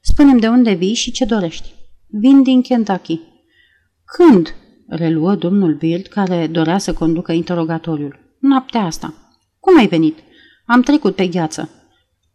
Spunem 0.00 0.38
de 0.38 0.46
unde 0.46 0.72
vii 0.72 0.94
și 0.94 1.10
ce 1.10 1.24
dorești. 1.24 1.68
Vin 2.06 2.42
din 2.42 2.62
Kentucky. 2.62 3.20
Când? 4.04 4.54
reluă 4.86 5.34
domnul 5.34 5.74
Bild, 5.74 6.06
care 6.06 6.46
dorea 6.46 6.78
să 6.78 6.92
conducă 6.92 7.32
interogatoriul. 7.32 8.36
Noaptea 8.38 8.80
asta. 8.80 9.14
Cum 9.60 9.78
ai 9.78 9.86
venit? 9.86 10.18
Am 10.66 10.82
trecut 10.82 11.14
pe 11.14 11.26
gheață. 11.26 11.70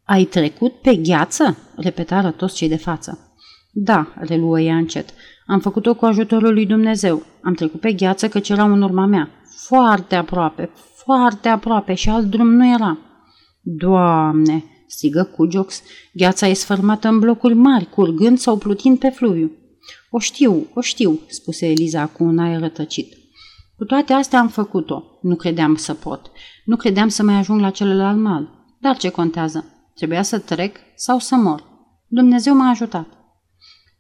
Ai 0.04 0.24
trecut 0.24 0.74
pe 0.82 0.96
gheață? 0.96 1.58
repetară 1.76 2.32
toți 2.32 2.56
cei 2.56 2.70
de 2.70 2.76
față. 2.76 3.34
Da, 3.72 4.14
reluă 4.16 4.60
ea 4.60 4.76
încet. 4.76 5.10
Am 5.46 5.60
făcut-o 5.60 5.96
cu 5.96 6.06
ajutorul 6.06 6.54
lui 6.54 6.66
Dumnezeu. 6.66 7.24
Am 7.42 7.54
trecut 7.54 7.80
pe 7.80 7.94
gheață 7.94 8.30
că 8.30 8.40
era 8.48 8.64
în 8.64 8.82
urma 8.82 9.06
mea. 9.06 9.30
Foarte 9.56 10.16
aproape, 10.16 10.70
foarte 10.96 11.48
aproape 11.48 11.94
și 11.94 12.10
alt 12.10 12.26
drum 12.26 12.48
nu 12.48 12.74
era. 12.74 12.98
Doamne, 13.62 14.64
strigă 14.88 15.24
Cujox, 15.24 15.82
gheața 16.14 16.48
e 16.48 16.54
sfărmată 16.54 17.08
în 17.08 17.20
blocuri 17.20 17.54
mari, 17.54 17.90
curgând 17.90 18.38
sau 18.38 18.58
plutind 18.58 19.00
pe 19.00 19.10
fluviu. 19.10 19.52
O 20.10 20.20
știu, 20.20 20.68
o 20.74 20.82
știu, 20.82 21.20
spuse 21.28 21.68
Eliza 21.68 22.06
cu 22.06 22.24
un 22.24 22.40
aer 22.40 22.60
rătăcit. 22.60 23.19
Cu 23.80 23.86
toate 23.86 24.14
astea 24.14 24.40
am 24.40 24.48
făcut-o. 24.48 25.04
Nu 25.22 25.36
credeam 25.36 25.76
să 25.76 25.94
pot. 25.94 26.32
Nu 26.66 26.76
credeam 26.76 27.08
să 27.08 27.24
mai 27.24 27.36
ajung 27.36 27.60
la 27.60 27.70
celălalt 27.70 28.20
mal. 28.20 28.50
Dar 28.80 28.98
ce 28.98 29.10
contează? 29.10 29.66
Trebuia 29.96 30.22
să 30.22 30.40
trec 30.40 30.78
sau 30.96 31.20
să 31.20 31.36
mor. 31.36 31.64
Dumnezeu 32.08 32.56
m-a 32.56 32.70
ajutat. 32.70 33.08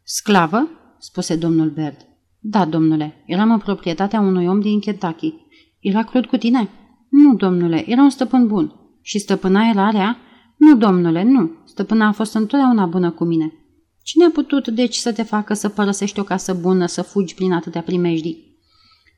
Sclavă? 0.04 0.70
spuse 0.98 1.36
domnul 1.36 1.70
Berd. 1.70 1.98
Da, 2.40 2.66
domnule, 2.66 3.24
eram 3.26 3.52
în 3.52 3.58
proprietatea 3.58 4.20
unui 4.20 4.48
om 4.48 4.60
din 4.60 4.80
Kentucky. 4.80 5.34
Era 5.80 6.04
crud 6.04 6.26
cu 6.26 6.38
tine? 6.38 6.70
Nu, 7.10 7.36
domnule, 7.36 7.90
era 7.90 8.02
un 8.02 8.10
stăpân 8.10 8.48
bun. 8.48 8.74
Și 9.02 9.20
stăpâna 9.20 9.70
era 9.70 9.90
rea? 9.90 10.18
Nu, 10.58 10.76
domnule, 10.76 11.24
nu. 11.24 11.52
Stăpâna 11.66 12.08
a 12.08 12.12
fost 12.12 12.34
întotdeauna 12.34 12.86
bună 12.86 13.12
cu 13.12 13.24
mine. 13.24 13.54
Cine 14.04 14.26
a 14.26 14.30
putut, 14.30 14.68
deci, 14.68 14.96
să 14.96 15.14
te 15.14 15.24
facă 15.24 15.54
să 15.54 15.70
părăsești 15.70 16.20
o 16.20 16.24
casă 16.24 16.54
bună, 16.54 16.86
să 16.86 17.02
fugi 17.02 17.34
prin 17.34 17.54
atâtea 17.54 17.82
primejdii? 17.82 18.49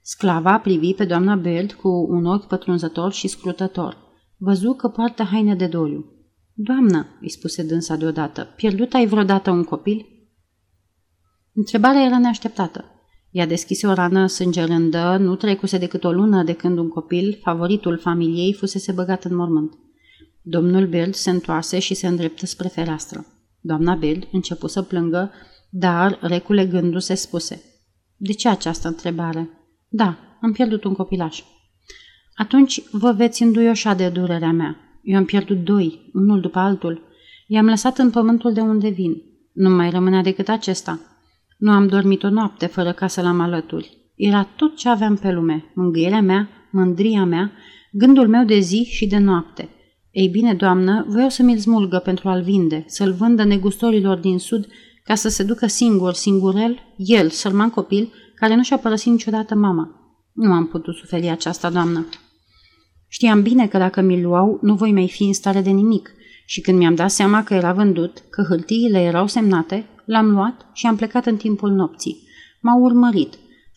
Sclava 0.01 0.59
privi 0.59 0.93
pe 0.93 1.05
doamna 1.05 1.35
Beld 1.35 1.73
cu 1.73 2.07
un 2.09 2.25
ochi 2.25 2.47
pătrunzător 2.47 3.11
și 3.11 3.27
scrutător. 3.27 3.97
Văzu 4.37 4.73
că 4.73 4.87
poartă 4.87 5.23
haine 5.23 5.55
de 5.55 5.67
doliu. 5.67 6.05
Doamnă, 6.53 7.07
îi 7.21 7.29
spuse 7.29 7.63
dânsa 7.63 7.95
deodată, 7.95 8.53
pierdut 8.55 8.93
ai 8.93 9.07
vreodată 9.07 9.51
un 9.51 9.63
copil? 9.63 10.05
Întrebarea 11.53 12.05
era 12.05 12.19
neașteptată. 12.19 12.85
Ea 13.31 13.45
deschise 13.45 13.87
o 13.87 13.93
rană 13.93 14.27
sângerândă, 14.27 15.17
nu 15.19 15.35
trecuse 15.35 15.77
decât 15.77 16.03
o 16.03 16.11
lună 16.11 16.43
de 16.43 16.53
când 16.53 16.77
un 16.77 16.89
copil, 16.89 17.39
favoritul 17.41 17.97
familiei, 17.97 18.53
fusese 18.53 18.91
băgat 18.91 19.23
în 19.23 19.35
mormânt. 19.35 19.73
Domnul 20.41 20.87
Beld 20.87 21.13
se 21.13 21.29
întoarse 21.29 21.79
și 21.79 21.93
se 21.93 22.07
îndreptă 22.07 22.45
spre 22.45 22.67
fereastră. 22.67 23.25
Doamna 23.59 23.95
Beld 23.95 24.27
începu 24.31 24.67
să 24.67 24.81
plângă, 24.81 25.31
dar, 25.69 26.19
reculegându-se, 26.21 27.13
spuse 27.13 27.61
De 28.17 28.33
ce 28.33 28.49
această 28.49 28.87
întrebare? 28.87 29.49
Da, 29.93 30.17
am 30.41 30.51
pierdut 30.51 30.83
un 30.83 30.93
copilaș. 30.93 31.41
Atunci 32.35 32.81
vă 32.91 33.11
veți 33.11 33.43
înduioșa 33.43 33.93
de 33.93 34.09
durerea 34.09 34.51
mea. 34.51 34.77
Eu 35.03 35.17
am 35.17 35.25
pierdut 35.25 35.63
doi, 35.63 36.09
unul 36.13 36.41
după 36.41 36.59
altul. 36.59 37.01
I-am 37.47 37.65
lăsat 37.65 37.97
în 37.97 38.09
pământul 38.09 38.53
de 38.53 38.59
unde 38.59 38.89
vin. 38.89 39.21
Nu 39.53 39.69
mai 39.69 39.89
rămânea 39.89 40.21
decât 40.21 40.49
acesta. 40.49 40.99
Nu 41.57 41.71
am 41.71 41.87
dormit 41.87 42.23
o 42.23 42.29
noapte 42.29 42.65
fără 42.65 42.91
ca 42.91 43.07
să-l 43.07 43.25
am 43.25 43.39
alături. 43.39 43.97
Era 44.15 44.43
tot 44.43 44.75
ce 44.75 44.89
aveam 44.89 45.15
pe 45.15 45.31
lume, 45.31 45.71
mângâierea 45.75 46.21
mea, 46.21 46.49
mândria 46.71 47.25
mea, 47.25 47.51
gândul 47.91 48.27
meu 48.27 48.45
de 48.45 48.59
zi 48.59 48.83
și 48.83 49.07
de 49.07 49.17
noapte. 49.17 49.69
Ei 50.11 50.27
bine, 50.27 50.53
doamnă, 50.53 51.05
voiau 51.07 51.29
să 51.29 51.43
mi-l 51.43 51.57
smulgă 51.57 51.97
pentru 51.97 52.29
a-l 52.29 52.41
vinde, 52.41 52.83
să-l 52.87 53.11
vândă 53.11 53.43
negustorilor 53.43 54.17
din 54.17 54.39
sud 54.39 54.67
ca 55.03 55.15
să 55.15 55.29
se 55.29 55.43
ducă 55.43 55.67
singur, 55.67 56.13
singurel, 56.13 56.79
el, 56.97 57.29
sărman 57.29 57.69
copil, 57.69 58.13
care 58.41 58.55
nu 58.55 58.63
și-a 58.63 58.77
părăsit 58.77 59.11
niciodată 59.11 59.55
mama. 59.55 59.89
Nu 60.33 60.51
am 60.51 60.67
putut 60.67 60.95
suferi 60.95 61.29
aceasta, 61.29 61.69
doamnă. 61.69 62.05
Știam 63.07 63.41
bine 63.41 63.67
că 63.67 63.77
dacă 63.77 64.01
mi-l 64.01 64.21
luau, 64.21 64.59
nu 64.61 64.75
voi 64.75 64.91
mai 64.91 65.09
fi 65.09 65.23
în 65.23 65.33
stare 65.33 65.61
de 65.61 65.69
nimic 65.69 66.11
și 66.45 66.61
când 66.61 66.77
mi-am 66.77 66.95
dat 66.95 67.11
seama 67.11 67.43
că 67.43 67.53
era 67.53 67.73
vândut, 67.73 68.23
că 68.29 68.45
hârtiile 68.49 69.01
erau 69.01 69.27
semnate, 69.27 69.85
l-am 70.05 70.29
luat 70.29 70.65
și 70.73 70.87
am 70.87 70.95
plecat 70.95 71.25
în 71.25 71.37
timpul 71.37 71.71
nopții. 71.71 72.27
M-au 72.61 72.81
urmărit. 72.81 73.33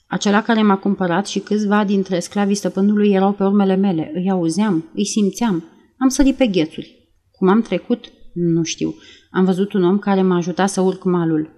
Acela 0.07 0.43
care 0.43 0.63
m-a 0.63 0.77
cumpărat 0.77 1.27
și 1.27 1.39
câțiva 1.39 1.85
dintre 1.85 2.19
sclavii 2.19 2.55
stăpânului 2.55 3.11
erau 3.11 3.33
pe 3.33 3.45
urmele 3.45 3.75
mele. 3.75 4.11
Îi 4.15 4.31
auzeam, 4.31 4.91
îi 4.95 5.07
simțeam. 5.07 5.65
Am 5.99 6.09
sărit 6.09 6.37
pe 6.37 6.47
ghețuri. 6.47 7.11
Cum 7.31 7.49
am 7.49 7.63
trecut? 7.63 8.05
Nu 8.33 8.63
știu. 8.63 8.95
Am 9.31 9.45
văzut 9.45 9.73
un 9.73 9.85
om 9.85 9.99
care 9.99 10.23
m-a 10.23 10.37
ajutat 10.37 10.69
să 10.69 10.81
urc 10.81 11.05
malul. 11.05 11.54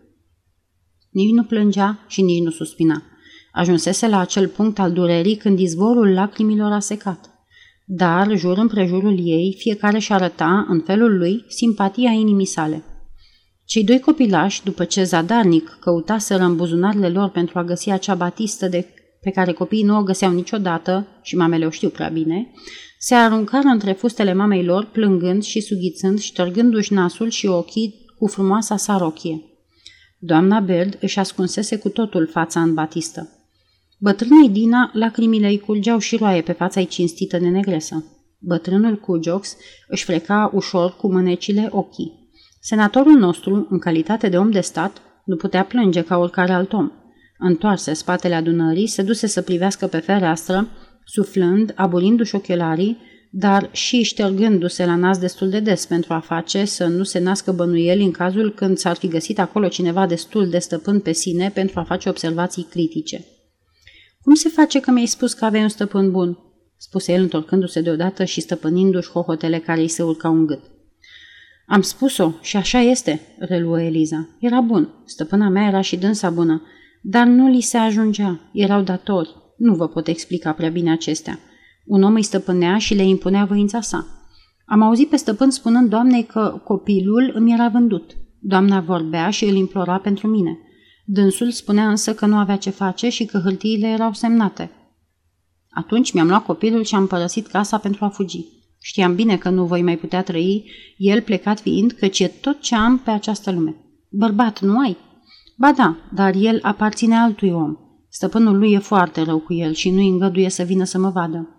Nici 1.16 1.30
nu 1.30 1.42
plângea 1.42 2.04
și 2.06 2.22
nici 2.22 2.42
nu 2.42 2.50
suspina. 2.50 3.02
Ajunsese 3.52 4.08
la 4.08 4.18
acel 4.18 4.48
punct 4.48 4.78
al 4.78 4.92
durerii 4.92 5.36
când 5.36 5.58
izvorul 5.58 6.12
lacrimilor 6.12 6.72
a 6.72 6.78
secat. 6.78 7.30
Dar, 7.84 8.36
jur 8.36 8.58
împrejurul 8.58 9.18
ei, 9.22 9.54
fiecare 9.58 9.98
și 9.98 10.12
arăta, 10.12 10.66
în 10.68 10.80
felul 10.80 11.18
lui, 11.18 11.44
simpatia 11.48 12.10
inimii 12.10 12.46
sale. 12.46 12.82
Cei 13.64 13.84
doi 13.84 14.00
copilași, 14.00 14.62
după 14.64 14.84
ce 14.84 15.04
zadarnic 15.04 15.78
căutaseră 15.80 16.42
în 16.42 16.56
buzunarele 16.56 17.08
lor 17.08 17.28
pentru 17.28 17.58
a 17.58 17.64
găsi 17.64 17.90
acea 17.90 18.14
batistă 18.14 18.68
de 18.68 18.86
pe 19.20 19.30
care 19.30 19.52
copiii 19.52 19.82
nu 19.82 19.98
o 19.98 20.02
găseau 20.02 20.32
niciodată, 20.32 21.06
și 21.22 21.36
mamele 21.36 21.66
o 21.66 21.70
știu 21.70 21.88
prea 21.88 22.08
bine, 22.08 22.52
se 22.98 23.14
aruncară 23.14 23.68
între 23.68 23.92
fustele 23.92 24.32
mamei 24.32 24.64
lor, 24.64 24.84
plângând 24.84 25.42
și 25.42 25.60
sughițând, 25.60 26.18
ștergându-și 26.18 26.92
nasul 26.92 27.28
și 27.28 27.46
ochii 27.46 27.94
cu 28.18 28.26
frumoasa 28.26 28.76
sa 28.76 28.96
rochie. 28.96 29.55
Doamna 30.26 30.60
Bird 30.60 30.96
își 31.00 31.18
ascunsese 31.18 31.78
cu 31.78 31.88
totul 31.88 32.26
fața 32.26 32.60
în 32.62 32.74
batistă. 32.74 33.28
Bătrânei 33.98 34.48
Dina, 34.48 34.90
lacrimile 34.92 35.46
îi 35.46 35.58
curgeau 35.58 35.98
și 35.98 36.16
roaie 36.16 36.42
pe 36.42 36.52
fața 36.52 36.80
ei 36.80 36.86
cinstită 36.86 37.38
de 37.38 37.48
negresă. 37.48 38.04
Bătrânul 38.38 38.96
Cujox 38.96 39.56
își 39.88 40.04
freca 40.04 40.50
ușor 40.54 40.96
cu 40.96 41.12
mânecile 41.12 41.68
ochii. 41.70 42.30
Senatorul 42.60 43.12
nostru, 43.12 43.66
în 43.70 43.78
calitate 43.78 44.28
de 44.28 44.38
om 44.38 44.50
de 44.50 44.60
stat, 44.60 45.02
nu 45.24 45.36
putea 45.36 45.64
plânge 45.64 46.02
ca 46.02 46.16
oricare 46.16 46.52
alt 46.52 46.72
om. 46.72 46.90
Întoarse 47.38 47.92
spatele 47.92 48.34
adunării, 48.34 48.86
se 48.86 49.02
duse 49.02 49.26
să 49.26 49.42
privească 49.42 49.86
pe 49.86 49.98
fereastră, 49.98 50.68
suflând, 51.04 51.72
aburindu-și 51.76 52.34
ochelarii, 52.34 52.98
dar 53.38 53.68
și 53.72 54.02
ștergându-se 54.02 54.84
la 54.84 54.96
nas 54.96 55.18
destul 55.18 55.48
de 55.48 55.60
des 55.60 55.86
pentru 55.86 56.12
a 56.12 56.20
face 56.20 56.64
să 56.64 56.86
nu 56.86 57.02
se 57.02 57.18
nască 57.18 57.52
bănuieli 57.52 58.04
în 58.04 58.10
cazul 58.10 58.54
când 58.54 58.78
s-ar 58.78 58.96
fi 58.96 59.08
găsit 59.08 59.38
acolo 59.38 59.68
cineva 59.68 60.06
destul 60.06 60.48
de 60.48 60.58
stăpân 60.58 61.00
pe 61.00 61.12
sine 61.12 61.50
pentru 61.54 61.80
a 61.80 61.82
face 61.82 62.08
observații 62.08 62.66
critice. 62.70 63.24
Cum 64.22 64.34
se 64.34 64.48
face 64.48 64.80
că 64.80 64.90
mi-ai 64.90 65.06
spus 65.06 65.32
că 65.32 65.44
aveai 65.44 65.62
un 65.62 65.68
stăpân 65.68 66.10
bun?" 66.10 66.38
spuse 66.76 67.12
el 67.12 67.22
întorcându-se 67.22 67.80
deodată 67.80 68.24
și 68.24 68.40
stăpânindu-și 68.40 69.10
hohotele 69.10 69.58
care 69.58 69.80
îi 69.80 69.88
se 69.88 70.02
urcau 70.02 70.32
în 70.32 70.46
gât. 70.46 70.60
Am 71.66 71.82
spus-o 71.82 72.32
și 72.40 72.56
așa 72.56 72.80
este, 72.80 73.20
reluă 73.38 73.80
Eliza. 73.80 74.28
Era 74.40 74.60
bun, 74.60 75.02
stăpâna 75.04 75.48
mea 75.48 75.66
era 75.66 75.80
și 75.80 75.96
dânsa 75.96 76.30
bună, 76.30 76.62
dar 77.02 77.26
nu 77.26 77.48
li 77.48 77.60
se 77.60 77.76
ajungea, 77.76 78.50
erau 78.52 78.82
datori. 78.82 79.34
Nu 79.56 79.74
vă 79.74 79.88
pot 79.88 80.06
explica 80.06 80.52
prea 80.52 80.68
bine 80.68 80.90
acestea. 80.90 81.40
Un 81.86 82.02
om 82.02 82.14
îi 82.14 82.22
stăpânea 82.22 82.78
și 82.78 82.94
le 82.94 83.02
impunea 83.02 83.44
voința 83.44 83.80
sa. 83.80 84.06
Am 84.66 84.82
auzit 84.82 85.08
pe 85.08 85.16
stăpân 85.16 85.50
spunând 85.50 85.90
doamnei 85.90 86.24
că 86.24 86.60
copilul 86.64 87.32
îmi 87.34 87.52
era 87.52 87.68
vândut. 87.68 88.16
Doamna 88.40 88.80
vorbea 88.80 89.30
și 89.30 89.44
îl 89.44 89.54
implora 89.54 89.98
pentru 89.98 90.26
mine. 90.26 90.58
Dânsul 91.04 91.50
spunea 91.50 91.88
însă 91.88 92.14
că 92.14 92.26
nu 92.26 92.36
avea 92.36 92.56
ce 92.56 92.70
face 92.70 93.08
și 93.08 93.24
că 93.24 93.38
hârtiile 93.38 93.86
erau 93.86 94.12
semnate. 94.12 94.70
Atunci 95.70 96.12
mi-am 96.12 96.28
luat 96.28 96.44
copilul 96.44 96.82
și 96.82 96.94
am 96.94 97.06
părăsit 97.06 97.46
casa 97.46 97.78
pentru 97.78 98.04
a 98.04 98.08
fugi. 98.08 98.44
Știam 98.80 99.14
bine 99.14 99.36
că 99.36 99.48
nu 99.48 99.64
voi 99.64 99.82
mai 99.82 99.96
putea 99.96 100.22
trăi, 100.22 100.70
el 100.96 101.20
plecat 101.20 101.60
fiind, 101.60 101.92
căci 101.92 102.20
e 102.20 102.26
tot 102.28 102.60
ce 102.60 102.74
am 102.74 102.98
pe 102.98 103.10
această 103.10 103.52
lume. 103.52 103.76
Bărbat 104.10 104.60
nu 104.60 104.78
ai? 104.78 104.96
Ba 105.56 105.72
da, 105.72 105.96
dar 106.14 106.34
el 106.34 106.58
aparține 106.62 107.16
altui 107.16 107.50
om. 107.50 107.76
Stăpânul 108.08 108.58
lui 108.58 108.72
e 108.72 108.78
foarte 108.78 109.22
rău 109.22 109.38
cu 109.38 109.54
el 109.54 109.72
și 109.72 109.90
nu-i 109.90 110.08
îngăduie 110.08 110.48
să 110.48 110.62
vină 110.62 110.84
să 110.84 110.98
mă 110.98 111.10
vadă. 111.10 111.55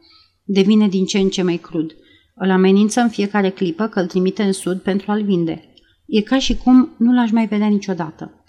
Devine 0.50 0.88
din 0.88 1.06
ce 1.06 1.18
în 1.18 1.30
ce 1.30 1.42
mai 1.42 1.58
crud. 1.58 1.96
Îl 2.36 2.50
amenință 2.50 3.00
în 3.00 3.10
fiecare 3.10 3.50
clipă 3.50 3.88
că 3.88 4.00
îl 4.00 4.06
trimite 4.06 4.44
în 4.44 4.51
sud 4.51 4.80
pentru 4.80 5.12
a-l 5.12 5.24
vinde. 5.24 5.74
E 6.06 6.22
ca 6.22 6.39
și 6.39 6.58
cum 6.58 6.96
nu 6.98 7.13
l-aș 7.13 7.32
mai 7.32 7.48
vedea 7.48 7.68
niciodată. 7.68 8.46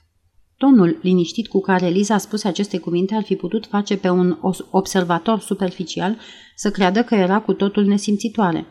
Tonul 0.57 0.99
liniștit 1.03 1.47
cu 1.47 1.61
care 1.61 1.87
Eliza 1.87 2.15
a 2.15 2.19
spus 2.19 2.45
aceste 2.45 2.79
cuvinte 2.79 3.15
ar 3.15 3.23
fi 3.23 3.35
putut 3.37 3.67
face 3.67 3.97
pe 3.97 4.09
un 4.09 4.39
observator 4.71 5.41
superficial 5.41 6.17
să 6.57 6.71
creadă 6.71 7.03
că 7.03 7.15
era 7.15 7.41
cu 7.41 7.53
totul 7.53 7.85
nesimțitoare. 7.85 8.67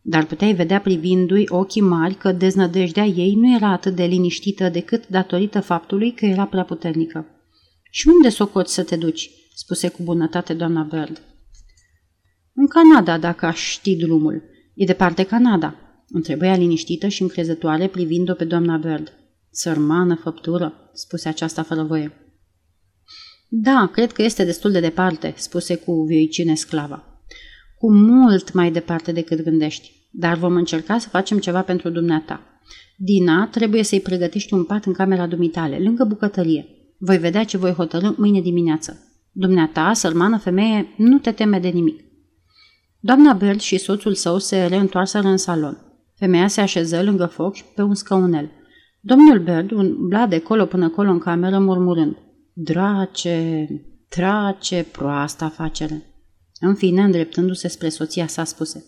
Dar 0.00 0.26
puteai 0.26 0.54
vedea 0.54 0.80
privindu-i 0.80 1.44
ochii 1.48 1.80
mari 1.80 2.14
că 2.14 2.32
deznădejdea 2.32 3.04
ei 3.04 3.34
nu 3.34 3.54
era 3.54 3.68
atât 3.68 3.94
de 3.94 4.04
liniștită 4.04 4.68
decât 4.68 5.08
datorită 5.08 5.60
faptului 5.60 6.12
că 6.12 6.26
era 6.26 6.44
prea 6.44 6.64
puternică. 6.64 7.26
Și 7.90 8.08
unde 8.08 8.28
socoți 8.28 8.74
să 8.74 8.82
te 8.82 8.96
duci?" 8.96 9.30
spuse 9.54 9.88
cu 9.88 10.02
bunătate 10.02 10.54
doamna 10.54 10.82
Bird. 10.82 11.31
În 12.54 12.66
Canada, 12.66 13.18
dacă 13.18 13.46
aș 13.46 13.70
ști 13.70 13.96
drumul. 13.96 14.42
E 14.74 14.84
departe 14.84 15.22
Canada." 15.22 15.76
Întrebăia 16.08 16.56
liniștită 16.56 17.08
și 17.08 17.22
încrezătoare 17.22 17.86
privind-o 17.86 18.34
pe 18.34 18.44
doamna 18.44 18.76
Bird. 18.76 19.12
Sărmană 19.50 20.14
făptură, 20.14 20.90
spuse 20.92 21.28
aceasta 21.28 21.62
fără 21.62 21.82
voie. 21.82 22.12
Da, 23.48 23.88
cred 23.92 24.12
că 24.12 24.22
este 24.22 24.44
destul 24.44 24.70
de 24.70 24.80
departe, 24.80 25.34
spuse 25.36 25.76
cu 25.76 26.02
vioicine 26.02 26.54
sclava. 26.54 27.24
Cu 27.78 27.92
mult 27.92 28.52
mai 28.52 28.70
departe 28.70 29.12
decât 29.12 29.42
gândești, 29.42 29.90
dar 30.10 30.36
vom 30.36 30.54
încerca 30.54 30.98
să 30.98 31.08
facem 31.08 31.38
ceva 31.38 31.62
pentru 31.62 31.90
dumneata. 31.90 32.40
Dina, 32.96 33.46
trebuie 33.46 33.82
să-i 33.82 34.00
pregătești 34.00 34.54
un 34.54 34.64
pat 34.64 34.84
în 34.84 34.92
camera 34.92 35.26
dumitale, 35.26 35.78
lângă 35.78 36.04
bucătărie. 36.04 36.66
Voi 36.98 37.18
vedea 37.18 37.44
ce 37.44 37.56
voi 37.56 37.72
hotărâ 37.72 38.10
mâine 38.16 38.40
dimineață. 38.40 38.98
Dumneata, 39.32 39.92
sărmană 39.92 40.38
femeie, 40.38 40.94
nu 40.96 41.18
te 41.18 41.32
teme 41.32 41.58
de 41.58 41.68
nimic. 41.68 42.00
Doamna 43.04 43.32
Bird 43.32 43.60
și 43.60 43.78
soțul 43.78 44.14
său 44.14 44.38
se 44.38 44.64
reîntoarseră 44.64 45.28
în 45.28 45.36
salon. 45.36 45.78
Femeia 46.14 46.48
se 46.48 46.60
așeză 46.60 47.02
lângă 47.02 47.26
foc 47.26 47.58
pe 47.58 47.82
un 47.82 47.94
scaunel– 47.94 48.50
Domnul 49.04 49.38
Bird 49.38 49.70
umbla 49.70 50.26
de 50.26 50.38
colo 50.38 50.66
până 50.66 50.88
colo 50.88 51.10
în 51.10 51.18
cameră 51.18 51.58
murmurând. 51.58 52.16
Drace! 52.52 53.66
Trace 54.08 54.86
proastă 54.92 55.44
afacere. 55.44 56.02
În 56.60 56.74
fine, 56.74 57.02
îndreptându-se 57.02 57.68
spre 57.68 57.88
soția 57.88 58.26
sa, 58.26 58.44
spuse 58.44 58.84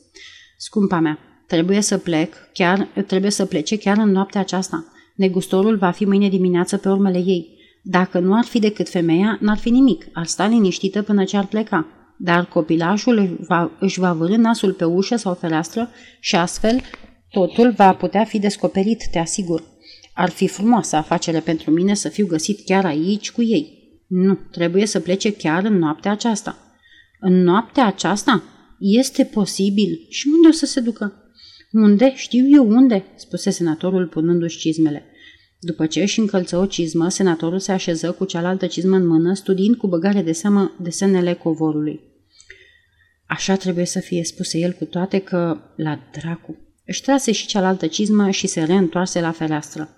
Scumpa 0.59 1.01
mea, 1.01 1.19
trebuie 1.47 1.81
să 1.81 1.99
plec, 1.99 2.35
chiar, 2.53 2.89
trebuie 3.07 3.31
să 3.31 3.45
plece 3.45 3.79
chiar 3.79 3.97
în 3.97 4.11
noaptea 4.11 4.41
aceasta. 4.41 4.85
Negustorul 5.15 5.77
va 5.77 5.91
fi 5.91 6.05
mâine 6.05 6.29
dimineață 6.29 6.77
pe 6.77 6.89
urmele 6.89 7.19
ei. 7.19 7.59
Dacă 7.83 8.19
nu 8.19 8.35
ar 8.35 8.45
fi 8.45 8.59
decât 8.59 8.89
femeia, 8.89 9.39
n-ar 9.41 9.59
fi 9.59 9.71
nimic. 9.71 10.07
Ar 10.13 10.27
sta 10.27 10.47
liniștită 10.47 11.03
până 11.03 11.25
ce 11.25 11.37
ar 11.37 11.47
pleca. 11.47 11.87
Dar 12.17 12.47
copilașul 12.47 13.19
își 13.19 13.33
va, 13.39 13.77
își 13.81 13.99
va 13.99 14.13
vârâ 14.13 14.37
nasul 14.37 14.73
pe 14.73 14.85
ușă 14.85 15.17
sau 15.17 15.35
fereastră 15.35 15.91
și 16.21 16.37
astfel 16.37 16.81
totul 17.31 17.71
va 17.71 17.95
putea 17.95 18.25
fi 18.25 18.39
descoperit, 18.39 19.03
te 19.11 19.19
asigur. 19.19 19.63
Ar 20.15 20.29
fi 20.29 20.49
frumoasă 20.49 20.97
afacere 20.97 21.41
pentru 21.41 21.71
mine 21.71 21.95
să 21.95 22.09
fiu 22.09 22.27
găsit 22.27 22.65
chiar 22.65 22.85
aici 22.85 23.31
cu 23.31 23.43
ei. 23.43 23.83
Nu, 24.07 24.39
trebuie 24.51 24.87
să 24.87 25.01
plece 25.01 25.33
chiar 25.33 25.65
în 25.65 25.79
noaptea 25.79 26.11
aceasta. 26.11 26.59
În 27.21 27.43
noaptea 27.43 27.87
aceasta? 27.87 28.43
Este 28.79 29.25
posibil. 29.25 30.07
Și 30.09 30.29
unde 30.35 30.49
o 30.49 30.51
să 30.51 30.67
se 30.67 30.81
ducă? 30.81 31.13
Unde? 31.73 32.13
Știu 32.15 32.47
eu 32.51 32.69
unde, 32.69 33.05
spuse 33.17 33.51
senatorul 33.51 34.07
punându-și 34.07 34.59
cizmele. 34.59 35.05
După 35.67 35.87
ce 35.87 36.01
își 36.01 36.21
încălță 36.21 36.57
o 36.57 36.67
cizmă, 36.67 37.09
senatorul 37.09 37.59
se 37.59 37.73
așeză 37.73 38.13
cu 38.13 38.25
cealaltă 38.25 38.67
cizmă 38.67 38.97
în 38.97 39.07
mână, 39.07 39.35
studiind 39.35 39.77
cu 39.77 39.87
băgare 39.87 40.23
de 40.23 40.33
seamă 40.33 40.73
desenele 40.81 41.33
covorului. 41.35 42.01
Așa 43.27 43.57
trebuie 43.57 43.85
să 43.85 44.01
fie, 44.01 44.25
spuse 44.25 44.59
el 44.59 44.73
cu 44.73 44.85
toate 44.85 45.19
că, 45.19 45.59
la 45.77 45.99
dracu, 46.13 46.57
își 46.87 47.03
trase 47.03 47.33
și 47.33 47.47
cealaltă 47.47 47.87
cizmă 47.87 48.31
și 48.31 48.47
se 48.47 48.63
reîntoarse 48.63 49.21
la 49.21 49.31
fereastră. 49.31 49.97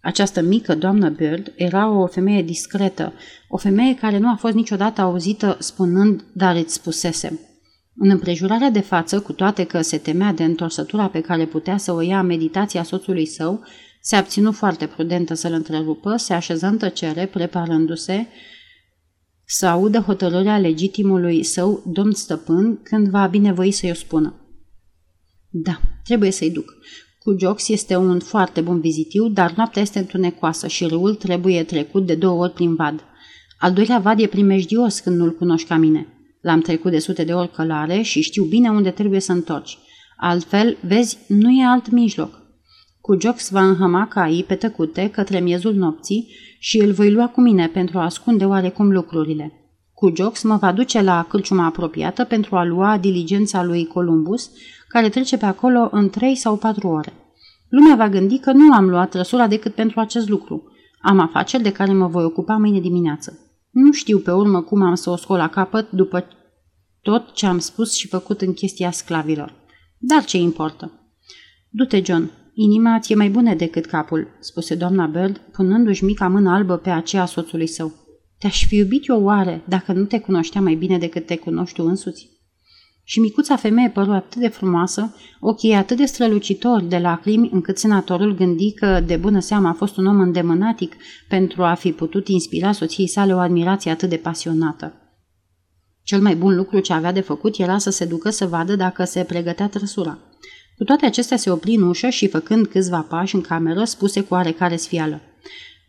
Această 0.00 0.40
mică 0.40 0.74
doamnă 0.74 1.08
Bird 1.08 1.52
era 1.54 1.90
o 1.90 2.06
femeie 2.06 2.42
discretă, 2.42 3.12
o 3.48 3.56
femeie 3.56 3.94
care 3.94 4.18
nu 4.18 4.30
a 4.30 4.34
fost 4.34 4.54
niciodată 4.54 5.00
auzită 5.00 5.56
spunând, 5.60 6.24
dar 6.32 6.56
îți 6.56 6.74
spusesem. 6.74 7.40
În 7.96 8.10
împrejurarea 8.10 8.70
de 8.70 8.80
față, 8.80 9.20
cu 9.20 9.32
toate 9.32 9.64
că 9.64 9.80
se 9.80 9.98
temea 9.98 10.32
de 10.32 10.44
întorsătura 10.44 11.08
pe 11.08 11.20
care 11.20 11.46
putea 11.46 11.76
să 11.76 11.92
o 11.92 12.00
ia 12.00 12.22
meditația 12.22 12.82
soțului 12.82 13.26
său, 13.26 13.64
se 14.06 14.16
abținu 14.16 14.52
foarte 14.52 14.86
prudentă 14.86 15.34
să-l 15.34 15.52
întrerupă, 15.52 16.16
se 16.16 16.32
așeză 16.32 16.66
în 16.66 16.78
tăcere, 16.78 17.26
preparându-se 17.26 18.26
să 19.44 19.66
audă 19.66 19.98
hotărârea 19.98 20.58
legitimului 20.58 21.42
său, 21.42 21.82
domn 21.86 22.12
stăpân, 22.12 22.82
când 22.82 23.08
va 23.08 23.26
binevoi 23.26 23.70
să-i 23.70 23.90
o 23.90 23.94
spună. 23.94 24.34
Da, 25.50 25.80
trebuie 26.04 26.30
să-i 26.30 26.50
duc. 26.50 26.74
Cu 27.18 27.36
Jox 27.38 27.68
este 27.68 27.96
un 27.96 28.18
foarte 28.18 28.60
bun 28.60 28.80
vizitiu, 28.80 29.28
dar 29.28 29.52
noaptea 29.56 29.82
este 29.82 29.98
întunecoasă 29.98 30.66
și 30.66 30.84
râul 30.84 31.14
trebuie 31.14 31.64
trecut 31.64 32.06
de 32.06 32.14
două 32.14 32.42
ori 32.42 32.52
prin 32.52 32.74
vad. 32.74 33.04
Al 33.58 33.72
doilea 33.72 33.98
vad 33.98 34.20
e 34.20 34.26
primejdios 34.26 34.98
când 34.98 35.16
nu-l 35.16 35.36
cunoști 35.36 35.68
ca 35.68 35.76
mine. 35.76 36.06
L-am 36.40 36.60
trecut 36.60 36.90
de 36.90 36.98
sute 36.98 37.24
de 37.24 37.32
ori 37.32 37.50
călare 37.50 38.02
și 38.02 38.20
știu 38.20 38.44
bine 38.44 38.70
unde 38.70 38.90
trebuie 38.90 39.20
să 39.20 39.32
întorci. 39.32 39.78
Altfel, 40.16 40.76
vezi, 40.80 41.18
nu 41.28 41.50
e 41.50 41.64
alt 41.64 41.90
mijloc. 41.90 42.45
Cu 43.06 43.16
Jox 43.20 43.50
va 43.50 43.66
înhăma 43.66 44.06
caii 44.06 44.44
pe 44.44 44.54
tăcute 44.54 45.10
către 45.10 45.40
miezul 45.40 45.74
nopții 45.74 46.28
și 46.58 46.78
îl 46.78 46.92
voi 46.92 47.12
lua 47.12 47.28
cu 47.28 47.40
mine 47.40 47.68
pentru 47.68 47.98
a 47.98 48.04
ascunde 48.04 48.44
oarecum 48.44 48.92
lucrurile. 48.92 49.52
Cu 49.92 50.12
Jox 50.16 50.42
mă 50.42 50.56
va 50.56 50.72
duce 50.72 51.02
la 51.02 51.26
cârciuma 51.28 51.64
apropiată 51.64 52.24
pentru 52.24 52.56
a 52.56 52.64
lua 52.64 52.98
diligența 52.98 53.64
lui 53.64 53.86
Columbus, 53.86 54.50
care 54.88 55.08
trece 55.08 55.36
pe 55.36 55.44
acolo 55.44 55.88
în 55.92 56.10
trei 56.10 56.34
sau 56.34 56.56
patru 56.56 56.88
ore. 56.88 57.12
Lumea 57.68 57.96
va 57.96 58.08
gândi 58.08 58.38
că 58.38 58.52
nu 58.52 58.72
am 58.72 58.88
luat 58.88 59.14
răsura 59.14 59.46
decât 59.46 59.74
pentru 59.74 60.00
acest 60.00 60.28
lucru. 60.28 60.62
Am 61.00 61.20
afaceri 61.20 61.62
de 61.62 61.72
care 61.72 61.92
mă 61.92 62.06
voi 62.06 62.24
ocupa 62.24 62.56
mâine 62.56 62.80
dimineață. 62.80 63.38
Nu 63.70 63.92
știu 63.92 64.18
pe 64.18 64.30
urmă 64.30 64.62
cum 64.62 64.82
am 64.82 64.94
să 64.94 65.10
o 65.10 65.16
scol 65.16 65.36
la 65.36 65.48
capăt 65.48 65.90
după 65.90 66.24
tot 67.02 67.32
ce 67.32 67.46
am 67.46 67.58
spus 67.58 67.94
și 67.94 68.08
făcut 68.08 68.40
în 68.40 68.52
chestia 68.52 68.90
sclavilor. 68.90 69.52
Dar 69.98 70.24
ce 70.24 70.36
importă? 70.36 70.92
Du-te, 71.70 72.02
John, 72.04 72.30
inima 72.58 72.98
ți 72.98 73.12
e 73.12 73.14
mai 73.14 73.28
bună 73.28 73.54
decât 73.54 73.86
capul, 73.86 74.28
spuse 74.40 74.74
doamna 74.74 75.06
Bird, 75.06 75.40
punându-și 75.52 76.04
mica 76.04 76.28
mână 76.28 76.50
albă 76.50 76.76
pe 76.76 76.90
aceea 76.90 77.24
soțului 77.24 77.66
său. 77.66 77.92
Te-aș 78.38 78.66
fi 78.66 78.76
iubit 78.76 79.08
eu 79.08 79.22
oare 79.22 79.62
dacă 79.68 79.92
nu 79.92 80.04
te 80.04 80.20
cunoștea 80.20 80.60
mai 80.60 80.74
bine 80.74 80.98
decât 80.98 81.26
te 81.26 81.36
cunoști 81.36 81.76
tu 81.76 81.84
însuți? 81.86 82.28
Și 83.04 83.20
micuța 83.20 83.56
femeie 83.56 83.88
păru 83.88 84.10
atât 84.10 84.40
de 84.40 84.48
frumoasă, 84.48 85.14
ochii 85.40 85.72
atât 85.72 85.96
de 85.96 86.04
strălucitori 86.04 86.88
de 86.88 86.98
lacrimi, 86.98 87.50
încât 87.52 87.78
senatorul 87.78 88.34
gândi 88.34 88.72
că 88.72 89.00
de 89.06 89.16
bună 89.16 89.40
seamă 89.40 89.68
a 89.68 89.72
fost 89.72 89.96
un 89.96 90.06
om 90.06 90.20
îndemânatic 90.20 90.96
pentru 91.28 91.62
a 91.62 91.74
fi 91.74 91.92
putut 91.92 92.28
inspira 92.28 92.72
soției 92.72 93.08
sale 93.08 93.34
o 93.34 93.38
admirație 93.38 93.90
atât 93.90 94.08
de 94.08 94.16
pasionată. 94.16 94.92
Cel 96.02 96.20
mai 96.20 96.36
bun 96.36 96.56
lucru 96.56 96.80
ce 96.80 96.92
avea 96.92 97.12
de 97.12 97.20
făcut 97.20 97.58
era 97.58 97.78
să 97.78 97.90
se 97.90 98.04
ducă 98.04 98.30
să 98.30 98.46
vadă 98.46 98.76
dacă 98.76 99.04
se 99.04 99.24
pregătea 99.24 99.68
trăsura. 99.68 100.18
Cu 100.76 100.84
toate 100.84 101.06
acestea 101.06 101.36
se 101.36 101.50
opri 101.50 101.74
în 101.74 101.82
ușă 101.82 102.08
și, 102.08 102.28
făcând 102.28 102.66
câțiva 102.66 103.00
pași 103.00 103.34
în 103.34 103.40
cameră, 103.40 103.84
spuse 103.84 104.20
cu 104.20 104.34
oarecare 104.34 104.76
sfială. 104.76 105.20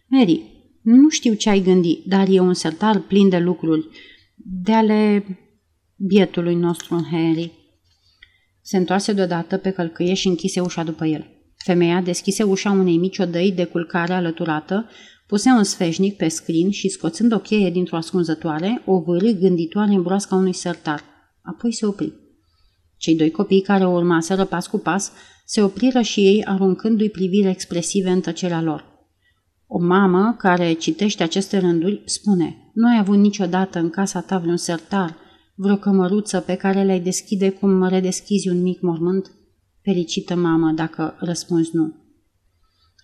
Mary, 0.08 0.42
nu 0.82 1.10
știu 1.10 1.34
ce 1.34 1.50
ai 1.50 1.62
gândit, 1.62 2.06
dar 2.06 2.28
e 2.30 2.40
un 2.40 2.54
sertar 2.54 3.00
plin 3.00 3.30
de 3.30 3.38
lucruri. 3.38 3.88
De 4.36 4.72
ale 4.72 5.26
bietului 5.96 6.56
nostru 6.56 7.08
Henry. 7.12 7.52
Se 8.62 8.78
întoarse 8.78 9.14
deodată 9.14 9.58
pe 9.58 9.70
călcâie 9.70 10.14
și 10.14 10.28
închise 10.28 10.60
ușa 10.60 10.84
după 10.84 11.06
el. 11.06 11.28
Femeia 11.58 12.02
deschise 12.02 12.44
ușa 12.44 12.72
unei 12.72 12.98
mici 12.98 13.18
odăi 13.18 13.52
de 13.52 13.64
culcare 13.64 14.14
alăturată, 14.14 14.90
puse 15.28 15.50
un 15.50 15.64
sfeșnic 15.64 16.18
pe 16.18 16.28
scrin 16.28 16.72
și, 16.72 16.90
scoțând 16.90 17.34
o 17.34 17.40
cheie 17.40 17.70
dintr-o 17.70 17.96
ascunzătoare, 17.96 18.82
o 18.86 19.00
vârâ 19.00 19.32
gânditoare 19.32 19.92
în 19.92 20.02
broasca 20.02 20.36
unui 20.36 20.54
sertar. 20.54 21.04
Apoi 21.42 21.74
se 21.74 21.86
opri. 21.86 22.14
Cei 22.98 23.16
doi 23.16 23.32
copii 23.32 23.62
care 23.62 23.86
o 23.86 23.92
urmaseră 23.92 24.46
pas 24.46 24.68
cu 24.68 24.78
pas 24.78 25.12
se 25.46 25.62
opriră 25.62 26.02
și 26.02 26.20
ei 26.20 26.44
aruncându-i 26.46 27.10
privire 27.10 27.50
expresive 27.50 28.10
în 28.10 28.22
tăcerea 28.22 28.62
lor. 28.62 28.86
O 29.68 29.80
mamă 29.80 30.36
care 30.38 30.74
citește 30.74 31.24
aceste 31.24 31.58
rânduri 31.58 32.02
spune 32.06 32.72
Nu 32.74 32.88
ai 32.88 32.98
avut 33.00 33.18
niciodată 33.18 33.80
în 33.80 33.90
casa 33.90 34.22
ta 34.22 34.38
vreun 34.38 34.58
sertar, 34.58 35.16
vreo 35.56 35.78
cămăruță 35.78 36.40
pe 36.40 36.56
care 36.56 36.84
le-ai 36.84 37.00
deschide 37.00 37.50
cum 37.50 37.88
redeschizi 37.88 38.50
un 38.50 38.62
mic 38.62 38.82
mormânt? 38.82 39.32
Fericită 39.82 40.36
mamă, 40.36 40.72
dacă 40.72 41.16
răspunzi 41.20 41.70
nu. 41.74 41.94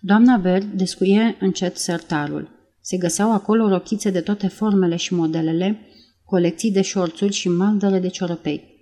Doamna 0.00 0.36
Bird 0.36 0.64
descuie 0.64 1.36
încet 1.40 1.76
sertarul. 1.76 2.48
Se 2.80 2.96
găseau 2.96 3.32
acolo 3.32 3.68
rochițe 3.68 4.10
de 4.10 4.20
toate 4.20 4.48
formele 4.48 4.96
și 4.96 5.14
modelele, 5.14 5.80
colecții 6.24 6.72
de 6.72 6.82
șorțuri 6.82 7.32
și 7.32 7.48
maldăre 7.48 7.98
de 7.98 8.08
ciorăpei. 8.08 8.73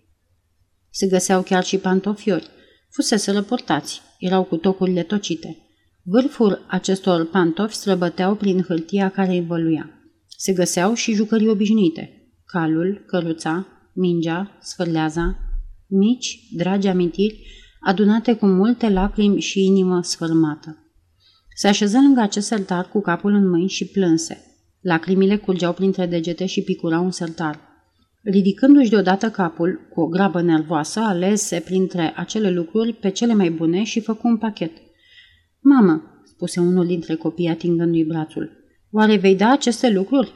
Se 0.95 1.07
găseau 1.07 1.43
chiar 1.43 1.65
și 1.65 1.79
pantofiori. 1.79 2.49
Fusese 2.91 3.31
răportați, 3.31 4.01
erau 4.19 4.45
cu 4.45 4.57
tocurile 4.57 5.03
tocite. 5.03 5.57
Vârful 6.03 6.65
acestor 6.69 7.27
pantofi 7.27 7.75
străbăteau 7.75 8.35
prin 8.35 8.63
hârtia 8.63 9.09
care 9.09 9.33
îi 9.33 9.47
văluia. 9.47 9.91
Se 10.29 10.53
găseau 10.53 10.95
și 10.95 11.15
jucării 11.15 11.49
obișnuite, 11.49 12.33
calul, 12.45 13.05
căruța, 13.07 13.67
mingea, 13.95 14.59
sfârleaza, 14.61 15.39
mici, 15.87 16.39
dragi 16.57 16.89
amintiri, 16.89 17.47
adunate 17.81 18.35
cu 18.35 18.47
multe 18.47 18.89
lacrimi 18.89 19.41
și 19.41 19.65
inimă 19.65 20.03
sfârmată. 20.03 20.77
Se 21.55 21.69
așeză 21.69 21.99
lângă 21.99 22.21
acest 22.21 22.47
sertar 22.47 22.89
cu 22.89 23.01
capul 23.01 23.33
în 23.33 23.49
mâini 23.49 23.69
și 23.69 23.87
plânse. 23.87 24.47
Lacrimile 24.81 25.37
curgeau 25.37 25.73
printre 25.73 26.07
degete 26.07 26.47
și 26.47 26.63
picurau 26.63 27.05
un 27.05 27.11
sertar. 27.11 27.61
Ridicându-și 28.25 28.91
deodată 28.91 29.31
capul, 29.31 29.81
cu 29.93 30.01
o 30.01 30.07
grabă 30.07 30.43
nervoasă, 30.43 31.01
alese 31.01 31.61
printre 31.61 32.13
acele 32.17 32.51
lucruri 32.51 32.93
pe 32.93 33.11
cele 33.11 33.35
mai 33.35 33.51
bune 33.51 33.83
și 33.83 34.01
făcu 34.01 34.29
un 34.29 34.37
pachet. 34.37 34.73
Mamă, 35.61 36.23
spuse 36.25 36.61
unul 36.61 36.87
dintre 36.87 37.15
copii 37.15 37.49
atingându-i 37.49 38.05
brațul, 38.05 38.51
oare 38.91 39.17
vei 39.17 39.37
da 39.37 39.51
aceste 39.51 39.91
lucruri? 39.91 40.33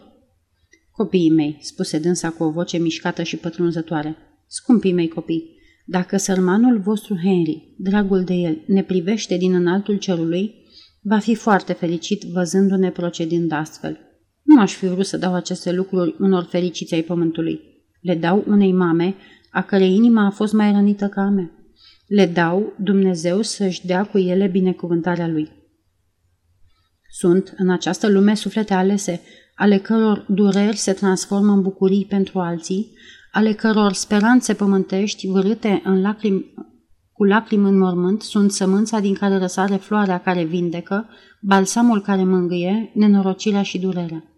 Copiii 0.91 1.31
mei, 1.31 1.59
spuse 1.61 1.99
dânsa 1.99 2.31
cu 2.31 2.45
o 2.45 2.51
voce 2.51 2.79
mișcată 2.79 3.23
și 3.23 3.37
pătrunzătoare. 3.37 4.17
Scumpii 4.47 4.93
mei 4.93 5.09
copii, 5.09 5.57
dacă 5.87 6.17
sărmanul 6.17 6.81
vostru 6.81 7.17
Henry, 7.23 7.75
dragul 7.79 8.25
de 8.25 8.35
el, 8.35 8.63
ne 8.67 8.83
privește 8.83 9.37
din 9.37 9.55
înaltul 9.55 9.97
cerului, 9.97 10.55
va 11.03 11.19
fi 11.19 11.35
foarte 11.35 11.73
fericit 11.73 12.23
văzându-ne 12.23 12.91
procedind 12.91 13.53
astfel. 13.53 13.99
Nu 14.43 14.61
aș 14.61 14.75
fi 14.75 14.87
vrut 14.87 15.07
să 15.07 15.17
dau 15.17 15.35
aceste 15.35 15.73
lucruri 15.73 16.17
unor 16.19 16.43
fericiți 16.43 16.95
ai 16.95 17.03
pământului. 17.03 17.76
Le 18.07 18.15
dau 18.15 18.45
unei 18.47 18.73
mame 18.73 19.15
a 19.51 19.63
cărei 19.63 19.95
inima 19.95 20.27
a 20.27 20.31
fost 20.31 20.53
mai 20.53 20.73
rănită 20.73 21.09
ca 21.09 21.21
a 21.21 21.29
mea. 21.29 21.51
Le 22.07 22.27
dau 22.27 22.73
Dumnezeu 22.79 23.43
să-și 23.43 23.87
dea 23.87 24.05
cu 24.05 24.19
ele 24.19 24.47
binecuvântarea 24.47 25.29
lui. 25.29 25.51
Sunt 27.11 27.55
în 27.57 27.71
această 27.71 28.09
lume 28.09 28.35
suflete 28.35 28.75
alese, 28.75 29.21
ale 29.55 29.79
căror 29.79 30.25
dureri 30.29 30.77
se 30.77 30.93
transformă 30.93 31.53
în 31.53 31.63
bucurii 31.63 32.05
pentru 32.05 32.39
alții, 32.39 32.93
ale 33.33 33.53
căror 33.53 33.93
speranțe 33.93 34.55
pământești 34.55 35.27
vârâte 35.27 35.83
în 35.85 36.01
lacrimi, 36.01 36.55
cu 37.13 37.25
lacrimi 37.25 37.69
în 37.69 37.79
mormânt 37.79 38.23
sunt 38.23 38.53
sămânța 38.53 39.01
din 39.01 39.15
care 39.15 39.39
răsare 39.39 39.77
floarea 39.77 40.21
care 40.21 40.45
vindecă, 40.45 41.09
balsamul 41.41 42.01
care 42.01 42.25
mângâie, 42.25 42.91
nenorocirea 42.95 43.63
și 43.63 43.79
durerea. 43.79 44.36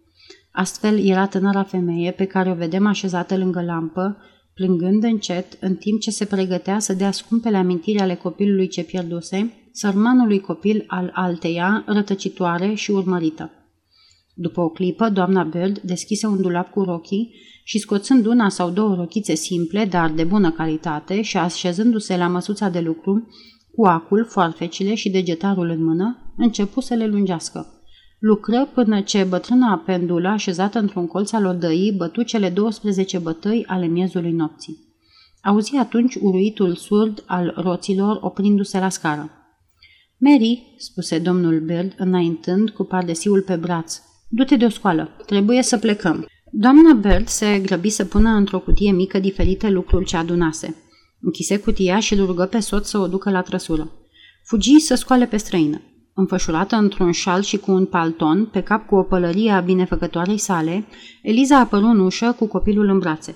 Astfel 0.51 1.05
era 1.05 1.27
tânăra 1.27 1.63
femeie 1.63 2.11
pe 2.11 2.25
care 2.25 2.51
o 2.51 2.53
vedem 2.53 2.85
așezată 2.85 3.37
lângă 3.37 3.61
lampă, 3.61 4.17
plângând 4.53 5.03
încet, 5.03 5.57
în 5.59 5.75
timp 5.75 5.99
ce 5.99 6.11
se 6.11 6.25
pregătea 6.25 6.79
să 6.79 6.93
dea 6.93 7.11
scumpele 7.11 7.57
amintiri 7.57 7.99
ale 7.99 8.15
copilului 8.15 8.67
ce 8.67 8.83
pierduse, 8.83 9.53
sărmanului 9.71 10.39
copil 10.39 10.83
al 10.87 11.11
alteia, 11.13 11.83
rătăcitoare 11.87 12.73
și 12.73 12.91
urmărită. 12.91 13.51
După 14.33 14.61
o 14.61 14.69
clipă, 14.69 15.09
doamna 15.09 15.43
Bird 15.43 15.79
deschise 15.79 16.27
un 16.27 16.41
dulap 16.41 16.71
cu 16.71 16.83
rochii 16.83 17.35
și 17.63 17.79
scoțând 17.79 18.25
una 18.25 18.49
sau 18.49 18.69
două 18.69 18.95
rochițe 18.95 19.35
simple, 19.35 19.85
dar 19.85 20.11
de 20.11 20.23
bună 20.23 20.51
calitate 20.51 21.21
și 21.21 21.37
așezându-se 21.37 22.17
la 22.17 22.27
măsuța 22.27 22.69
de 22.69 22.79
lucru, 22.79 23.27
cu 23.75 23.85
acul, 23.85 24.25
foarfecile 24.25 24.95
și 24.95 25.09
degetarul 25.09 25.69
în 25.69 25.83
mână, 25.83 26.33
începu 26.37 26.81
să 26.81 26.93
le 26.93 27.07
lungească. 27.07 27.78
Lucră 28.19 28.69
până 28.73 29.01
ce 29.01 29.23
bătrâna 29.23 29.83
pendulă, 29.85 30.27
așezată 30.27 30.79
într-un 30.79 31.07
colț 31.07 31.31
al 31.31 31.45
odăii, 31.45 31.91
bătu 31.91 32.21
cele 32.21 32.49
12 32.49 33.17
bătăi 33.17 33.65
ale 33.67 33.85
miezului 33.85 34.31
nopții. 34.31 34.77
Auzi 35.41 35.75
atunci 35.75 36.15
uruitul 36.15 36.75
surd 36.75 37.23
al 37.25 37.53
roților 37.55 38.17
oprindu-se 38.21 38.79
la 38.79 38.89
scară. 38.89 39.29
Mary, 40.17 40.75
spuse 40.77 41.19
domnul 41.19 41.59
Bird, 41.59 41.93
înaintând 41.97 42.69
cu 42.69 42.83
pardesiul 42.83 43.41
pe 43.41 43.55
braț, 43.55 44.01
du-te 44.29 44.55
de 44.55 44.65
o 44.65 44.69
scoală, 44.69 45.09
trebuie 45.25 45.63
să 45.63 45.77
plecăm. 45.77 46.27
Doamna 46.51 46.93
Bird 46.93 47.27
se 47.27 47.59
grăbi 47.59 47.89
să 47.89 48.05
pună 48.05 48.29
într-o 48.29 48.59
cutie 48.59 48.91
mică 48.91 49.19
diferite 49.19 49.69
lucruri 49.69 50.05
ce 50.05 50.17
adunase. 50.17 50.75
Închise 51.21 51.59
cutia 51.59 51.99
și 51.99 52.13
îl 52.13 52.25
rugă 52.25 52.45
pe 52.45 52.59
soț 52.59 52.87
să 52.87 52.97
o 52.97 53.07
ducă 53.07 53.29
la 53.29 53.41
trăsură. 53.41 53.91
Fugi 54.43 54.79
să 54.79 54.95
scoale 54.95 55.25
pe 55.25 55.37
străină. 55.37 55.81
Înfășurată 56.19 56.75
într-un 56.75 57.11
șal 57.11 57.41
și 57.41 57.57
cu 57.57 57.71
un 57.71 57.85
palton, 57.85 58.45
pe 58.45 58.61
cap 58.61 58.87
cu 58.87 58.95
o 58.95 59.03
pălărie 59.03 59.51
a 59.51 59.59
binefăcătoarei 59.59 60.37
sale, 60.37 60.85
Eliza 61.21 61.59
apăru 61.59 61.85
în 61.85 61.99
ușă 61.99 62.35
cu 62.39 62.47
copilul 62.47 62.89
în 62.89 62.99
brațe. 62.99 63.35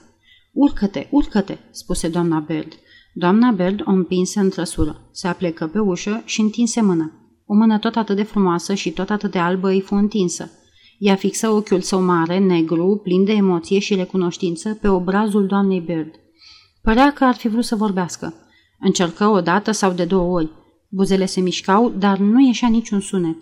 Urcă-te, 0.53 1.07
urcă-te, 1.09 1.57
spuse 1.71 2.07
doamna 2.07 2.39
Bird. 2.39 2.73
Doamna 3.13 3.51
Bird 3.51 3.81
o 3.85 3.91
împinse 3.91 4.39
în 4.39 4.49
trăsură. 4.49 5.09
Se 5.11 5.27
aplecă 5.27 5.67
pe 5.67 5.79
ușă 5.79 6.21
și 6.25 6.41
întinse 6.41 6.81
mâna. 6.81 7.11
O 7.45 7.53
mână 7.53 7.77
tot 7.77 7.95
atât 7.95 8.15
de 8.15 8.23
frumoasă 8.23 8.73
și 8.73 8.91
tot 8.91 9.09
atât 9.09 9.31
de 9.31 9.39
albă 9.39 9.69
îi 9.69 9.81
fu 9.81 9.95
întinsă. 9.95 10.49
Ea 10.97 11.15
fixă 11.15 11.49
ochiul 11.49 11.81
său 11.81 12.01
mare, 12.01 12.37
negru, 12.37 12.99
plin 13.03 13.23
de 13.23 13.31
emoție 13.31 13.79
și 13.79 13.95
recunoștință, 13.95 14.77
pe 14.81 14.87
obrazul 14.87 15.45
doamnei 15.45 15.79
Bird. 15.79 16.11
Părea 16.81 17.13
că 17.13 17.23
ar 17.23 17.35
fi 17.35 17.47
vrut 17.47 17.65
să 17.65 17.75
vorbească. 17.75 18.33
Încercă 18.79 19.27
o 19.27 19.41
dată 19.41 19.71
sau 19.71 19.91
de 19.91 20.05
două 20.05 20.35
ori. 20.35 20.61
Buzele 20.95 21.25
se 21.25 21.41
mișcau, 21.41 21.89
dar 21.89 22.17
nu 22.17 22.45
ieșea 22.45 22.69
niciun 22.69 22.99
sunet. 22.99 23.37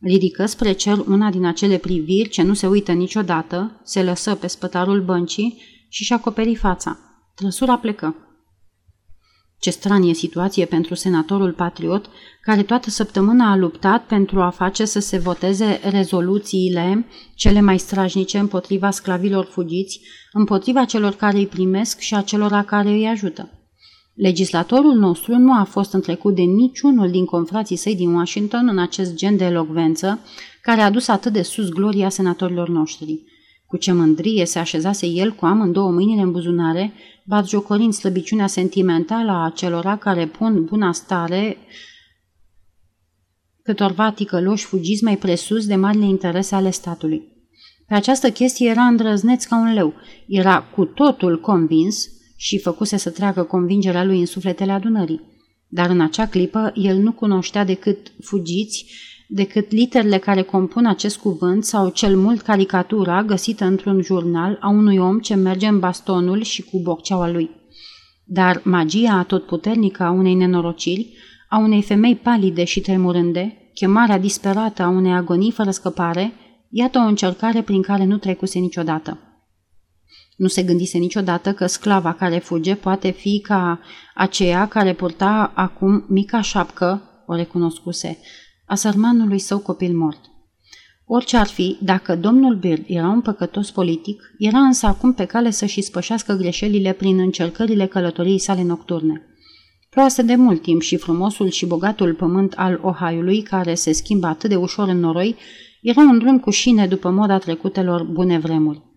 Ridică 0.00 0.46
spre 0.46 0.72
cer 0.72 0.98
una 0.98 1.30
din 1.30 1.44
acele 1.44 1.76
priviri 1.76 2.28
ce 2.28 2.42
nu 2.42 2.54
se 2.54 2.66
uită 2.66 2.92
niciodată, 2.92 3.80
se 3.84 4.02
lăsă 4.02 4.34
pe 4.34 4.46
spătarul 4.46 5.02
băncii 5.02 5.62
și 5.88 6.04
și 6.04 6.12
acoperi 6.12 6.54
fața. 6.54 6.98
Trăsura 7.34 7.78
plecă. 7.78 8.16
Ce 9.58 9.70
stranie 9.70 10.14
situație 10.14 10.64
pentru 10.64 10.94
senatorul 10.94 11.52
patriot, 11.52 12.10
care 12.42 12.62
toată 12.62 12.90
săptămâna 12.90 13.50
a 13.50 13.56
luptat 13.56 14.06
pentru 14.06 14.40
a 14.40 14.50
face 14.50 14.84
să 14.84 14.98
se 14.98 15.18
voteze 15.18 15.80
rezoluțiile 15.90 17.06
cele 17.34 17.60
mai 17.60 17.78
strajnice 17.78 18.38
împotriva 18.38 18.90
sclavilor 18.90 19.44
fugiți, 19.44 20.00
împotriva 20.32 20.84
celor 20.84 21.14
care 21.14 21.36
îi 21.36 21.46
primesc 21.46 21.98
și 21.98 22.14
a 22.14 22.20
celor 22.20 22.64
care 22.66 22.88
îi 22.88 23.06
ajută. 23.06 23.57
Legislatorul 24.18 24.94
nostru 24.94 25.36
nu 25.36 25.52
a 25.52 25.64
fost 25.64 25.92
întrecut 25.92 26.34
de 26.34 26.42
niciunul 26.42 27.10
din 27.10 27.24
confrații 27.24 27.76
săi 27.76 27.96
din 27.96 28.14
Washington 28.14 28.68
în 28.68 28.78
acest 28.78 29.14
gen 29.14 29.36
de 29.36 29.44
elocvență 29.44 30.18
care 30.62 30.80
a 30.80 30.90
dus 30.90 31.08
atât 31.08 31.32
de 31.32 31.42
sus 31.42 31.68
gloria 31.68 32.08
senatorilor 32.08 32.68
noștri. 32.68 33.22
Cu 33.66 33.76
ce 33.76 33.92
mândrie 33.92 34.44
se 34.44 34.58
așezase 34.58 35.06
el 35.06 35.32
cu 35.32 35.46
amândouă 35.46 35.90
mâinile 35.90 36.20
în 36.20 36.30
buzunare, 36.30 36.92
batjocorind 37.26 37.92
slăbiciunea 37.92 38.46
sentimentală 38.46 39.30
a 39.30 39.52
celora 39.54 39.96
care 39.96 40.26
pun 40.26 40.64
buna 40.64 40.92
stare 40.92 41.56
câtorva 43.62 44.10
ticăloși 44.10 44.64
fugiți 44.64 45.04
mai 45.04 45.16
presus 45.16 45.66
de 45.66 45.74
marile 45.74 46.04
interese 46.04 46.54
ale 46.54 46.70
statului. 46.70 47.22
Pe 47.86 47.94
această 47.94 48.30
chestie 48.30 48.68
era 48.68 48.82
îndrăzneț 48.82 49.44
ca 49.44 49.56
un 49.56 49.72
leu. 49.72 49.94
Era 50.26 50.62
cu 50.62 50.84
totul 50.84 51.40
convins 51.40 52.17
și 52.40 52.58
făcuse 52.58 52.96
să 52.96 53.10
treacă 53.10 53.42
convingerea 53.42 54.04
lui 54.04 54.18
în 54.18 54.26
sufletele 54.26 54.72
adunării. 54.72 55.20
Dar 55.68 55.90
în 55.90 56.00
acea 56.00 56.26
clipă 56.26 56.72
el 56.74 56.96
nu 56.96 57.12
cunoștea 57.12 57.64
decât 57.64 58.12
fugiți, 58.22 58.86
decât 59.28 59.70
literele 59.70 60.18
care 60.18 60.42
compun 60.42 60.86
acest 60.86 61.18
cuvânt 61.18 61.64
sau 61.64 61.88
cel 61.88 62.16
mult 62.16 62.40
caricatura 62.40 63.22
găsită 63.22 63.64
într-un 63.64 64.02
jurnal 64.02 64.56
a 64.60 64.68
unui 64.68 64.98
om 64.98 65.18
ce 65.18 65.34
merge 65.34 65.66
în 65.66 65.78
bastonul 65.78 66.42
și 66.42 66.62
cu 66.62 66.80
bocceaua 66.82 67.30
lui. 67.30 67.50
Dar 68.24 68.60
magia 68.64 69.12
atotputernică 69.12 70.02
a 70.02 70.10
unei 70.10 70.34
nenorociri, 70.34 71.16
a 71.48 71.58
unei 71.58 71.82
femei 71.82 72.16
palide 72.16 72.64
și 72.64 72.80
tremurânde, 72.80 73.70
chemarea 73.74 74.18
disperată 74.18 74.82
a 74.82 74.88
unei 74.88 75.12
agonii 75.12 75.50
fără 75.50 75.70
scăpare, 75.70 76.32
iată 76.70 76.98
o 76.98 77.02
încercare 77.02 77.62
prin 77.62 77.82
care 77.82 78.04
nu 78.04 78.18
trecuse 78.18 78.58
niciodată. 78.58 79.27
Nu 80.38 80.48
se 80.48 80.62
gândise 80.62 80.98
niciodată 80.98 81.52
că 81.52 81.66
sclava 81.66 82.12
care 82.12 82.38
fuge 82.38 82.74
poate 82.74 83.10
fi 83.10 83.40
ca 83.40 83.80
aceea 84.14 84.68
care 84.68 84.92
purta 84.92 85.52
acum 85.54 86.04
mica 86.08 86.40
șapcă, 86.40 87.02
o 87.26 87.34
recunoscuse, 87.34 88.18
a 88.66 88.74
sărmanului 88.74 89.38
său 89.38 89.58
copil 89.58 89.96
mort. 89.96 90.20
Orice 91.06 91.36
ar 91.36 91.46
fi, 91.46 91.78
dacă 91.82 92.16
domnul 92.16 92.54
Bird 92.56 92.84
era 92.86 93.08
un 93.08 93.20
păcătos 93.20 93.70
politic, 93.70 94.22
era 94.38 94.58
însă 94.58 94.86
acum 94.86 95.12
pe 95.12 95.24
cale 95.24 95.50
să-și 95.50 95.80
spășească 95.80 96.32
greșelile 96.32 96.92
prin 96.92 97.18
încercările 97.18 97.86
călătoriei 97.86 98.38
sale 98.38 98.62
nocturne. 98.62 99.22
Ploase 99.90 100.22
de 100.22 100.34
mult 100.34 100.62
timp 100.62 100.80
și 100.80 100.96
frumosul 100.96 101.48
și 101.50 101.66
bogatul 101.66 102.14
pământ 102.14 102.52
al 102.56 102.80
Ohioului, 102.82 103.42
care 103.42 103.74
se 103.74 103.92
schimbă 103.92 104.26
atât 104.26 104.50
de 104.50 104.56
ușor 104.56 104.88
în 104.88 104.98
noroi, 104.98 105.36
era 105.82 106.00
un 106.00 106.18
drum 106.18 106.40
cu 106.40 106.50
șine 106.50 106.86
după 106.86 107.10
moda 107.10 107.38
trecutelor 107.38 108.02
bune 108.02 108.38
vremuri. 108.38 108.87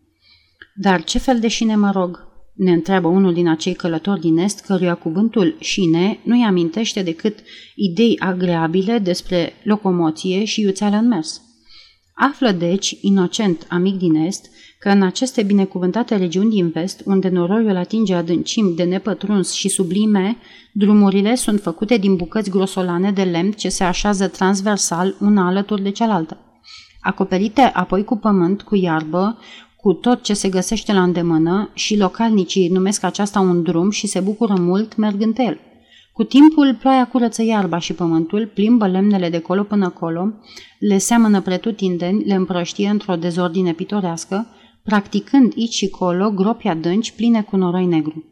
Dar 0.76 1.04
ce 1.04 1.18
fel 1.18 1.40
de 1.40 1.48
șine 1.48 1.76
mă 1.76 1.92
rog? 1.92 2.30
Ne 2.56 2.72
întreabă 2.72 3.08
unul 3.08 3.34
din 3.34 3.48
acei 3.48 3.74
călători 3.74 4.20
din 4.20 4.38
Est, 4.38 4.60
căruia 4.60 4.96
cuvântul 4.96 5.56
șine 5.60 6.20
nu-i 6.24 6.44
amintește 6.44 7.02
decât 7.02 7.40
idei 7.76 8.20
agreabile 8.20 8.98
despre 8.98 9.54
locomoție 9.64 10.44
și 10.44 10.62
iuțeală 10.62 10.96
în 10.96 11.08
mers. 11.08 11.42
Află 12.14 12.52
deci, 12.52 12.98
inocent 13.02 13.66
amic 13.70 13.98
din 13.98 14.16
Est, 14.16 14.50
că 14.80 14.90
în 14.90 15.02
aceste 15.02 15.44
binecuvântate 15.44 16.16
regiuni 16.16 16.50
din 16.50 16.70
vest, 16.70 17.02
unde 17.06 17.30
noroiul 17.30 17.76
atinge 17.76 18.14
adâncimi 18.14 18.76
de 18.76 18.84
nepătruns 18.84 19.52
și 19.52 19.70
sublime, 19.70 20.38
drumurile 20.74 21.36
sunt 21.36 21.62
făcute 21.62 21.98
din 21.98 22.16
bucăți 22.16 22.50
grosolane 22.50 23.12
de 23.12 23.24
lemn 23.24 23.52
ce 23.52 23.70
se 23.70 23.84
așează 23.84 24.28
transversal 24.28 25.16
una 25.20 25.48
alături 25.48 25.82
de 25.82 25.92
cealaltă. 25.92 26.38
Acoperite 27.02 27.62
apoi 27.62 28.04
cu 28.04 28.18
pământ, 28.18 28.62
cu 28.62 28.76
iarbă, 28.76 29.38
cu 29.82 29.94
tot 29.94 30.22
ce 30.22 30.34
se 30.34 30.50
găsește 30.50 30.94
la 30.94 31.04
îndemână 31.04 31.70
și 31.74 31.98
localnicii 31.98 32.70
numesc 32.70 33.04
aceasta 33.04 33.40
un 33.40 33.64
drum 33.64 33.90
și 33.90 34.08
se 34.08 34.20
bucură 34.20 34.56
mult 34.60 34.96
mergând 34.96 35.34
pe 35.34 35.44
el. 35.44 35.60
Cu 36.14 36.24
timpul, 36.24 36.76
ploaia 36.80 37.08
curăță 37.08 37.44
iarba 37.44 37.78
și 37.78 37.94
pământul, 37.94 38.52
plimbă 38.54 38.88
lemnele 38.88 39.30
de 39.30 39.40
colo 39.40 39.64
până 39.64 39.90
colo, 39.90 40.34
le 40.80 40.98
seamănă 40.98 41.42
pretutindeni, 41.42 42.24
le 42.24 42.34
împrăștie 42.34 42.90
într-o 42.90 43.16
dezordine 43.16 43.74
pitorească, 43.74 44.48
practicând 44.84 45.54
aici 45.58 45.74
și 45.74 45.90
colo 45.90 46.32
gropi 46.32 46.68
adânci 46.68 47.12
pline 47.12 47.42
cu 47.42 47.56
noroi 47.56 47.86
negru. 47.86 48.26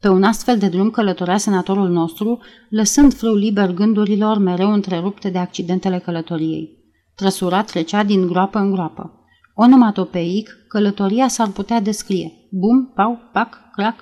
Pe 0.00 0.08
un 0.08 0.22
astfel 0.22 0.58
de 0.58 0.68
drum 0.68 0.90
călătorea 0.90 1.36
senatorul 1.36 1.88
nostru, 1.88 2.38
lăsând 2.68 3.14
frâu 3.14 3.34
liber 3.34 3.74
gândurilor 3.74 4.38
mereu 4.38 4.72
întrerupte 4.72 5.30
de 5.30 5.38
accidentele 5.38 5.98
călătoriei. 5.98 6.68
Trăsura 7.14 7.62
trecea 7.62 8.02
din 8.02 8.26
groapă 8.26 8.58
în 8.58 8.70
groapă. 8.70 9.23
Onomatopeic, 9.54 10.50
călătoria 10.68 11.28
s-ar 11.28 11.48
putea 11.48 11.80
descrie. 11.80 12.32
Bum, 12.50 12.92
pau, 12.94 13.18
pac, 13.32 13.70
clac. 13.72 13.94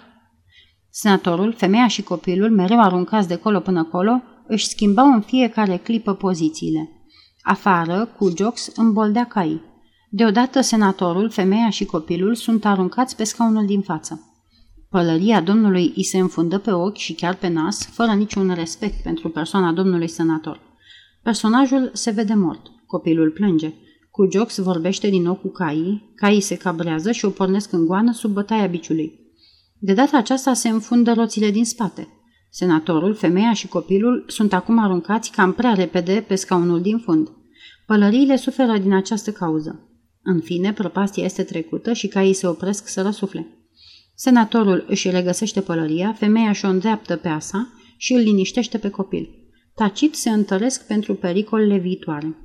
Senatorul, 0.90 1.52
femeia 1.52 1.86
și 1.86 2.02
copilul, 2.02 2.50
mereu 2.50 2.80
aruncați 2.80 3.28
de 3.28 3.36
colo 3.36 3.60
până 3.60 3.84
colo, 3.84 4.22
își 4.46 4.66
schimbau 4.66 5.12
în 5.12 5.20
fiecare 5.20 5.76
clipă 5.76 6.14
pozițiile. 6.14 6.90
Afară, 7.42 8.04
cu 8.18 8.32
jox, 8.36 8.76
îmboldea 8.76 9.24
caii. 9.24 9.62
Deodată 10.10 10.60
senatorul, 10.60 11.30
femeia 11.30 11.70
și 11.70 11.84
copilul 11.84 12.34
sunt 12.34 12.64
aruncați 12.64 13.16
pe 13.16 13.24
scaunul 13.24 13.66
din 13.66 13.80
față. 13.80 14.26
Pălăria 14.90 15.40
domnului 15.40 15.92
îi 15.96 16.04
se 16.04 16.18
înfundă 16.18 16.58
pe 16.58 16.72
ochi 16.72 16.96
și 16.96 17.12
chiar 17.14 17.34
pe 17.34 17.48
nas, 17.48 17.86
fără 17.86 18.12
niciun 18.12 18.54
respect 18.54 19.02
pentru 19.02 19.28
persoana 19.28 19.72
domnului 19.72 20.08
senator. 20.08 20.60
Personajul 21.22 21.90
se 21.92 22.10
vede 22.10 22.34
mort. 22.34 22.70
Copilul 22.86 23.30
plânge. 23.30 23.72
Cu 24.12 24.28
Jox 24.30 24.58
vorbește 24.58 25.08
din 25.08 25.22
nou 25.22 25.34
cu 25.34 25.48
caii, 25.48 26.12
caii 26.14 26.40
se 26.40 26.56
cabrează 26.56 27.12
și 27.12 27.24
o 27.24 27.30
pornesc 27.30 27.72
în 27.72 27.86
goană 27.86 28.12
sub 28.12 28.32
bătaia 28.32 28.66
biciului. 28.66 29.20
De 29.78 29.92
data 29.92 30.16
aceasta 30.16 30.54
se 30.54 30.68
înfundă 30.68 31.12
roțile 31.12 31.50
din 31.50 31.64
spate. 31.64 32.08
Senatorul, 32.50 33.14
femeia 33.14 33.52
și 33.52 33.68
copilul 33.68 34.24
sunt 34.26 34.52
acum 34.52 34.78
aruncați 34.78 35.30
cam 35.30 35.52
prea 35.52 35.72
repede 35.72 36.24
pe 36.28 36.34
scaunul 36.34 36.80
din 36.80 36.98
fund. 36.98 37.28
Pălăriile 37.86 38.36
suferă 38.36 38.78
din 38.78 38.92
această 38.92 39.30
cauză. 39.30 39.88
În 40.22 40.40
fine, 40.40 40.72
prăpastia 40.72 41.24
este 41.24 41.42
trecută 41.42 41.92
și 41.92 42.08
caii 42.08 42.32
se 42.32 42.46
opresc 42.46 42.88
să 42.88 43.02
răsufle. 43.02 43.46
Senatorul 44.14 44.84
își 44.88 45.10
regăsește 45.10 45.60
pălăria, 45.60 46.12
femeia 46.12 46.48
își 46.48 46.64
o 46.64 46.68
îndreaptă 46.68 47.16
pe 47.16 47.28
asa 47.28 47.72
și 47.96 48.12
îl 48.12 48.20
liniștește 48.20 48.78
pe 48.78 48.90
copil. 48.90 49.28
Tacit 49.74 50.14
se 50.14 50.30
întăresc 50.30 50.86
pentru 50.86 51.14
pericolele 51.14 51.78
viitoare. 51.78 52.36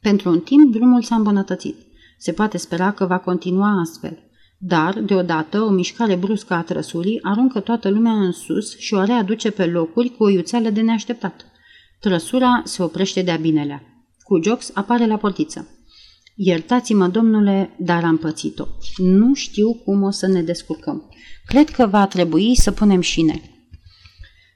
Pentru 0.00 0.28
un 0.30 0.40
timp, 0.40 0.72
drumul 0.72 1.02
s-a 1.02 1.14
îmbunătățit. 1.14 1.76
Se 2.18 2.32
poate 2.32 2.58
spera 2.58 2.92
că 2.92 3.06
va 3.06 3.18
continua 3.18 3.80
astfel. 3.80 4.18
Dar, 4.58 5.00
deodată, 5.00 5.60
o 5.60 5.70
mișcare 5.70 6.14
bruscă 6.14 6.54
a 6.54 6.62
trăsurii 6.62 7.18
aruncă 7.22 7.60
toată 7.60 7.88
lumea 7.88 8.12
în 8.12 8.32
sus 8.32 8.78
și 8.78 8.94
o 8.94 9.04
readuce 9.04 9.50
pe 9.50 9.66
locuri 9.66 10.08
cu 10.08 10.24
o 10.24 10.28
iuțeală 10.28 10.70
de 10.70 10.80
neașteptat. 10.80 11.44
Trăsura 12.00 12.62
se 12.64 12.82
oprește 12.82 13.22
de-a 13.22 13.36
binelea. 13.36 13.82
Cu 14.22 14.42
Jox 14.42 14.70
apare 14.74 15.06
la 15.06 15.16
portiță. 15.16 15.68
Iertați-mă, 16.34 17.08
domnule, 17.08 17.76
dar 17.78 18.04
am 18.04 18.16
pățit-o. 18.16 18.64
Nu 18.96 19.34
știu 19.34 19.74
cum 19.74 20.02
o 20.02 20.10
să 20.10 20.26
ne 20.26 20.42
descurcăm. 20.42 21.08
Cred 21.46 21.70
că 21.70 21.86
va 21.86 22.06
trebui 22.06 22.56
să 22.56 22.70
punem 22.70 23.00
șine. 23.00 23.40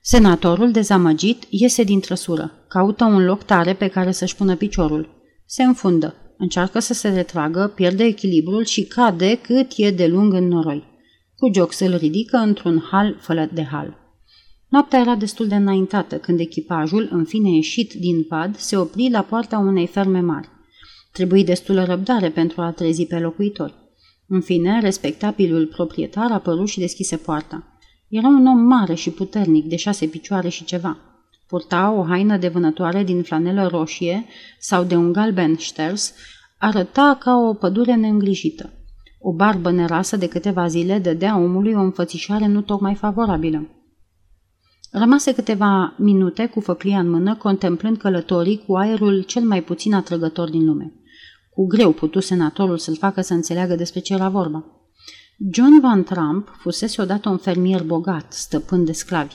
Senatorul, 0.02 0.70
dezamăgit, 0.70 1.42
iese 1.48 1.82
din 1.82 2.00
trăsură. 2.00 2.52
Caută 2.68 3.04
un 3.04 3.24
loc 3.24 3.42
tare 3.42 3.74
pe 3.74 3.88
care 3.88 4.12
să-și 4.12 4.36
pună 4.36 4.56
piciorul. 4.56 5.19
Se 5.52 5.62
înfundă. 5.62 6.14
Încearcă 6.38 6.78
să 6.78 6.94
se 6.94 7.08
retragă, 7.08 7.72
pierde 7.74 8.04
echilibrul 8.04 8.64
și 8.64 8.84
cade 8.84 9.38
cât 9.42 9.72
e 9.76 9.90
de 9.90 10.06
lung 10.06 10.32
în 10.32 10.48
noroi. 10.48 10.84
Cu 11.36 11.50
joc 11.54 11.80
îl 11.80 11.96
ridică 11.96 12.36
într-un 12.36 12.82
hal 12.90 13.16
fără 13.20 13.48
de 13.52 13.62
hal. 13.62 13.96
Noaptea 14.68 15.00
era 15.00 15.14
destul 15.14 15.48
de 15.48 15.54
înaintată 15.54 16.18
când 16.18 16.40
echipajul, 16.40 17.08
în 17.12 17.24
fine 17.24 17.50
ieșit 17.50 17.92
din 17.92 18.22
pad, 18.22 18.56
se 18.56 18.76
opri 18.76 19.10
la 19.10 19.22
poarta 19.22 19.58
unei 19.58 19.86
ferme 19.86 20.20
mari. 20.20 20.48
Trebuie 21.12 21.42
destulă 21.42 21.84
răbdare 21.84 22.30
pentru 22.30 22.60
a 22.60 22.70
trezi 22.70 23.06
pe 23.06 23.18
locuitori. 23.18 23.74
În 24.26 24.40
fine, 24.40 24.80
respectabilul 24.80 25.66
proprietar 25.66 26.32
apăru 26.32 26.64
și 26.64 26.78
deschise 26.78 27.16
poarta. 27.16 27.78
Era 28.08 28.26
un 28.26 28.46
om 28.46 28.58
mare 28.58 28.94
și 28.94 29.10
puternic, 29.10 29.64
de 29.64 29.76
șase 29.76 30.06
picioare 30.06 30.48
și 30.48 30.64
ceva. 30.64 31.09
Purta 31.50 31.90
o 31.90 32.04
haină 32.04 32.36
de 32.36 32.48
vânătoare 32.48 33.04
din 33.04 33.22
flanelă 33.22 33.66
roșie 33.66 34.24
sau 34.58 34.84
de 34.84 34.96
un 34.96 35.12
galben 35.12 35.56
șters, 35.56 36.12
arăta 36.58 37.16
ca 37.20 37.36
o 37.36 37.54
pădure 37.54 37.94
neîngrijită. 37.94 38.72
O 39.20 39.32
barbă 39.32 39.70
nerasă 39.70 40.16
de 40.16 40.28
câteva 40.28 40.66
zile 40.66 40.98
dădea 40.98 41.38
omului 41.38 41.72
o 41.72 41.80
înfățișare 41.80 42.46
nu 42.46 42.60
tocmai 42.60 42.94
favorabilă. 42.94 43.66
Rămase 44.90 45.34
câteva 45.34 45.94
minute 45.98 46.46
cu 46.46 46.60
făclia 46.60 46.98
în 46.98 47.10
mână, 47.10 47.36
contemplând 47.36 47.96
călătorii 47.96 48.62
cu 48.66 48.76
aerul 48.76 49.22
cel 49.22 49.42
mai 49.42 49.62
puțin 49.62 49.94
atrăgător 49.94 50.50
din 50.50 50.64
lume. 50.64 50.92
Cu 51.50 51.66
greu 51.66 51.92
putu 51.92 52.20
senatorul 52.20 52.78
să-l 52.78 52.96
facă 52.96 53.20
să 53.20 53.34
înțeleagă 53.34 53.74
despre 53.74 54.00
ce 54.00 54.12
era 54.12 54.28
vorba. 54.28 54.64
John 55.52 55.80
Van 55.80 56.02
Trump 56.02 56.48
fusese 56.58 57.02
odată 57.02 57.28
un 57.28 57.36
fermier 57.36 57.82
bogat, 57.82 58.32
stăpân 58.32 58.84
de 58.84 58.92
sclavi 58.92 59.34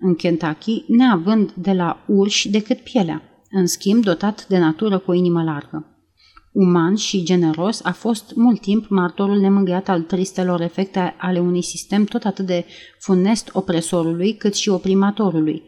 în 0.00 0.14
Kentucky, 0.14 0.84
neavând 0.86 1.52
de 1.52 1.72
la 1.72 2.04
urși 2.06 2.50
decât 2.50 2.78
pielea, 2.78 3.22
în 3.50 3.66
schimb 3.66 4.04
dotat 4.04 4.46
de 4.48 4.58
natură 4.58 4.98
cu 4.98 5.10
o 5.10 5.14
inimă 5.14 5.42
largă. 5.42 5.84
Uman 6.52 6.94
și 6.94 7.22
generos, 7.22 7.84
a 7.84 7.92
fost 7.92 8.32
mult 8.34 8.60
timp 8.60 8.88
martorul 8.88 9.36
nemângâiat 9.36 9.88
al 9.88 10.00
tristelor 10.02 10.60
efecte 10.60 11.14
ale 11.18 11.38
unui 11.38 11.62
sistem 11.62 12.04
tot 12.04 12.24
atât 12.24 12.46
de 12.46 12.64
funest 12.98 13.50
opresorului 13.52 14.34
cât 14.34 14.54
și 14.54 14.68
oprimatorului. 14.68 15.62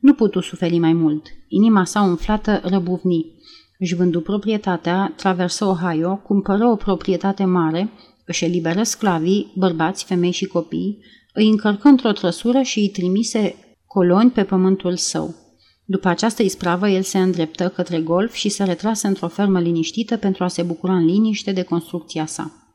Nu 0.00 0.14
putu 0.14 0.40
suferi 0.40 0.78
mai 0.78 0.92
mult. 0.92 1.26
Inima 1.48 1.84
sa 1.84 2.02
umflată 2.02 2.60
răbuvni. 2.64 3.34
Își 3.78 3.94
vându 3.94 4.20
proprietatea, 4.20 5.12
traversă 5.16 5.64
Ohio, 5.64 6.16
cumpără 6.16 6.66
o 6.66 6.76
proprietate 6.76 7.44
mare, 7.44 7.90
își 8.26 8.44
eliberă 8.44 8.82
sclavii, 8.82 9.52
bărbați, 9.56 10.04
femei 10.04 10.30
și 10.30 10.46
copii, 10.46 10.98
îi 11.32 11.48
încărcă 11.48 11.88
într-o 11.88 12.12
trăsură 12.12 12.62
și 12.62 12.78
îi 12.78 12.88
trimise 12.88 13.54
coloni 13.86 14.30
pe 14.30 14.44
pământul 14.44 14.96
său. 14.96 15.34
După 15.84 16.08
această 16.08 16.42
ispravă, 16.42 16.88
el 16.88 17.02
se 17.02 17.18
îndreptă 17.18 17.68
către 17.68 18.00
golf 18.00 18.34
și 18.34 18.48
se 18.48 18.64
retrase 18.64 19.06
într-o 19.06 19.28
fermă 19.28 19.60
liniștită 19.60 20.16
pentru 20.16 20.44
a 20.44 20.48
se 20.48 20.62
bucura 20.62 20.96
în 20.96 21.04
liniște 21.04 21.52
de 21.52 21.62
construcția 21.62 22.26
sa. 22.26 22.66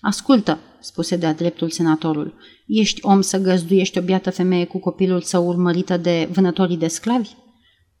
Ascultă, 0.00 0.58
spuse 0.80 1.16
de-a 1.16 1.34
dreptul 1.34 1.70
senatorul, 1.70 2.34
ești 2.66 3.00
om 3.02 3.20
să 3.20 3.38
găzduiești 3.38 3.98
o 3.98 4.02
biată 4.02 4.30
femeie 4.30 4.64
cu 4.64 4.78
copilul 4.78 5.20
său 5.20 5.46
urmărită 5.46 5.96
de 5.96 6.28
vânătorii 6.32 6.76
de 6.76 6.88
sclavi? 6.88 7.30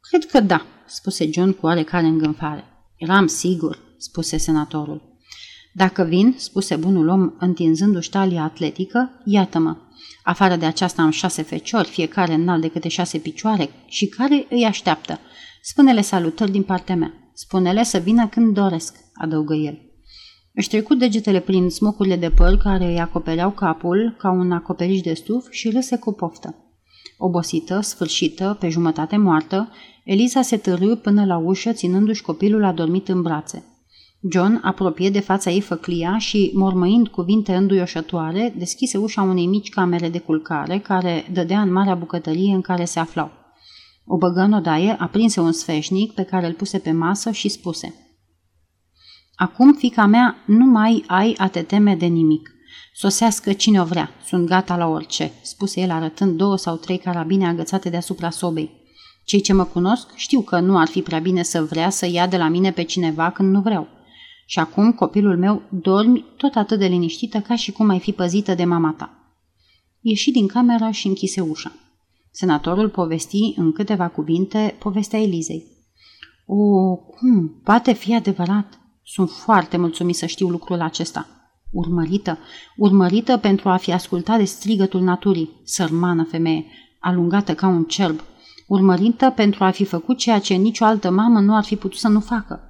Cred 0.00 0.24
că 0.24 0.40
da, 0.40 0.66
spuse 0.86 1.30
John 1.30 1.52
cu 1.52 1.66
oarecare 1.66 2.06
îngânfare. 2.06 2.64
Eram 2.96 3.26
sigur, 3.26 3.78
spuse 3.98 4.36
senatorul. 4.36 5.02
Dacă 5.74 6.02
vin, 6.02 6.34
spuse 6.36 6.76
bunul 6.76 7.08
om 7.08 7.32
întinzându-și 7.38 8.10
talia 8.10 8.42
atletică, 8.42 9.22
iată-mă. 9.24 9.76
Afară 10.22 10.56
de 10.56 10.66
aceasta 10.66 11.02
am 11.02 11.10
șase 11.10 11.42
feciori, 11.42 11.88
fiecare 11.88 12.32
înalt 12.34 12.60
de 12.60 12.68
câte 12.68 12.88
șase 12.88 13.18
picioare 13.18 13.70
și 13.86 14.06
care 14.06 14.46
îi 14.50 14.64
așteaptă. 14.64 15.18
Spune-le 15.62 16.00
salutări 16.00 16.50
din 16.50 16.62
partea 16.62 16.96
mea. 16.96 17.12
Spune-le 17.34 17.82
să 17.82 17.98
vină 17.98 18.28
când 18.28 18.54
doresc, 18.54 18.96
adăugă 19.14 19.54
el. 19.54 19.78
Își 20.54 20.68
trecut 20.68 20.98
degetele 20.98 21.40
prin 21.40 21.68
smocurile 21.68 22.16
de 22.16 22.30
păr 22.30 22.56
care 22.56 22.84
îi 22.84 23.00
acopereau 23.00 23.50
capul 23.50 24.14
ca 24.18 24.30
un 24.30 24.52
acoperiș 24.52 25.00
de 25.00 25.14
stuf 25.14 25.50
și 25.50 25.70
râse 25.70 25.96
cu 25.96 26.12
poftă. 26.12 26.54
Obosită, 27.18 27.80
sfârșită, 27.80 28.56
pe 28.60 28.68
jumătate 28.68 29.16
moartă, 29.16 29.70
Eliza 30.04 30.42
se 30.42 30.56
târâ 30.56 30.96
până 30.96 31.24
la 31.24 31.36
ușă, 31.36 31.72
ținându-și 31.72 32.22
copilul 32.22 32.64
adormit 32.64 33.08
în 33.08 33.22
brațe. 33.22 33.64
John 34.30 34.60
apropie 34.62 35.10
de 35.10 35.20
fața 35.20 35.50
ei 35.50 35.60
făclia 35.60 36.18
și, 36.18 36.50
mormăind 36.54 37.08
cuvinte 37.08 37.54
înduioșătoare, 37.54 38.54
deschise 38.58 38.98
ușa 38.98 39.22
unei 39.22 39.46
mici 39.46 39.68
camere 39.68 40.08
de 40.08 40.18
culcare 40.18 40.78
care 40.78 41.26
dădea 41.32 41.60
în 41.60 41.72
marea 41.72 41.94
bucătărie 41.94 42.54
în 42.54 42.60
care 42.60 42.84
se 42.84 42.98
aflau. 42.98 43.30
O 44.06 44.16
băgă 44.16 44.40
în 44.40 44.52
odaie, 44.52 44.96
aprinse 44.98 45.40
un 45.40 45.52
sfeșnic 45.52 46.12
pe 46.12 46.22
care 46.22 46.46
îl 46.46 46.52
puse 46.52 46.78
pe 46.78 46.90
masă 46.90 47.30
și 47.30 47.48
spuse 47.48 47.94
Acum, 49.34 49.72
fica 49.74 50.06
mea, 50.06 50.36
nu 50.46 50.64
mai 50.64 51.04
ai 51.06 51.34
a 51.38 51.48
te 51.48 51.62
teme 51.62 51.94
de 51.94 52.06
nimic. 52.06 52.50
Sosească 52.94 53.52
cine 53.52 53.80
o 53.80 53.84
vrea, 53.84 54.10
sunt 54.24 54.46
gata 54.46 54.76
la 54.76 54.86
orice, 54.86 55.32
spuse 55.42 55.80
el 55.80 55.90
arătând 55.90 56.36
două 56.36 56.56
sau 56.56 56.76
trei 56.76 56.98
carabine 56.98 57.46
agățate 57.46 57.90
deasupra 57.90 58.30
sobei. 58.30 58.70
Cei 59.24 59.40
ce 59.40 59.52
mă 59.52 59.64
cunosc 59.64 60.08
știu 60.14 60.40
că 60.40 60.60
nu 60.60 60.78
ar 60.78 60.88
fi 60.88 61.02
prea 61.02 61.18
bine 61.18 61.42
să 61.42 61.62
vrea 61.62 61.90
să 61.90 62.06
ia 62.06 62.26
de 62.26 62.36
la 62.36 62.48
mine 62.48 62.72
pe 62.72 62.82
cineva 62.82 63.30
când 63.30 63.52
nu 63.52 63.60
vreau. 63.60 63.88
Și 64.46 64.58
acum, 64.58 64.92
copilul 64.92 65.36
meu, 65.38 65.62
dormi 65.68 66.24
tot 66.36 66.54
atât 66.54 66.78
de 66.78 66.86
liniștită 66.86 67.40
ca 67.40 67.56
și 67.56 67.72
cum 67.72 67.88
ai 67.88 67.98
fi 67.98 68.12
păzită 68.12 68.54
de 68.54 68.64
mama 68.64 68.94
ta. 68.98 69.22
Ieși 70.00 70.30
din 70.30 70.46
camera 70.46 70.90
și 70.90 71.06
închise 71.06 71.40
ușa. 71.40 71.72
Senatorul 72.30 72.88
povesti 72.88 73.54
în 73.56 73.72
câteva 73.72 74.08
cuvinte 74.08 74.76
povestea 74.78 75.20
Elizei. 75.20 75.66
O, 76.46 76.96
cum? 76.96 77.60
Poate 77.64 77.92
fi 77.92 78.14
adevărat? 78.14 78.80
Sunt 79.04 79.30
foarte 79.30 79.76
mulțumit 79.76 80.16
să 80.16 80.26
știu 80.26 80.48
lucrul 80.48 80.80
acesta. 80.80 81.26
Urmărită, 81.70 82.38
urmărită 82.76 83.36
pentru 83.36 83.68
a 83.68 83.76
fi 83.76 83.92
ascultat 83.92 84.38
de 84.38 84.44
strigătul 84.44 85.00
naturii, 85.00 85.60
sărmană 85.64 86.24
femeie, 86.24 86.66
alungată 87.00 87.54
ca 87.54 87.66
un 87.66 87.84
cerb, 87.84 88.20
urmărită 88.66 89.30
pentru 89.30 89.64
a 89.64 89.70
fi 89.70 89.84
făcut 89.84 90.18
ceea 90.18 90.38
ce 90.38 90.54
nicio 90.54 90.84
altă 90.84 91.10
mamă 91.10 91.40
nu 91.40 91.56
ar 91.56 91.64
fi 91.64 91.76
putut 91.76 91.98
să 91.98 92.08
nu 92.08 92.20
facă, 92.20 92.60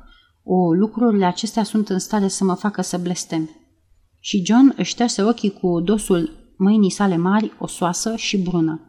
o, 0.44 0.72
lucrurile 0.72 1.24
acestea 1.24 1.62
sunt 1.62 1.88
în 1.88 1.98
stare 1.98 2.28
să 2.28 2.44
mă 2.44 2.54
facă 2.54 2.82
să 2.82 2.98
blestem. 2.98 3.50
Și 4.20 4.44
John 4.44 4.74
își 4.76 4.90
șterse 4.90 5.22
ochii 5.22 5.52
cu 5.52 5.80
dosul 5.80 6.54
mâinii 6.56 6.90
sale 6.90 7.16
mari, 7.16 7.52
osoasă 7.58 8.16
și 8.16 8.38
brună. 8.38 8.80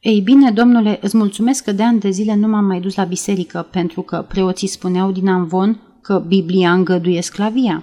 Ei 0.00 0.20
bine, 0.20 0.50
domnule, 0.50 0.98
îți 1.02 1.16
mulțumesc 1.16 1.64
că 1.64 1.72
de 1.72 1.82
ani 1.82 2.00
de 2.00 2.10
zile 2.10 2.34
nu 2.34 2.48
m-am 2.48 2.64
mai 2.64 2.80
dus 2.80 2.94
la 2.94 3.04
biserică, 3.04 3.68
pentru 3.70 4.02
că 4.02 4.24
preoții 4.28 4.68
spuneau 4.68 5.10
din 5.10 5.28
Amvon 5.28 5.98
că 6.02 6.24
Biblia 6.26 6.72
îngăduie 6.72 7.22
sclavia. 7.22 7.82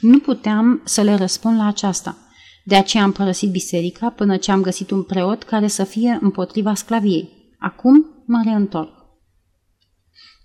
Nu 0.00 0.18
puteam 0.18 0.80
să 0.84 1.02
le 1.02 1.14
răspund 1.14 1.56
la 1.56 1.66
aceasta. 1.66 2.16
De 2.64 2.76
aceea 2.76 3.02
am 3.02 3.12
părăsit 3.12 3.50
biserica 3.50 4.10
până 4.10 4.36
ce 4.36 4.50
am 4.50 4.62
găsit 4.62 4.90
un 4.90 5.02
preot 5.02 5.42
care 5.42 5.66
să 5.66 5.84
fie 5.84 6.18
împotriva 6.20 6.74
sclaviei. 6.74 7.28
Acum 7.58 8.06
mă 8.26 8.40
reîntorc. 8.44 8.97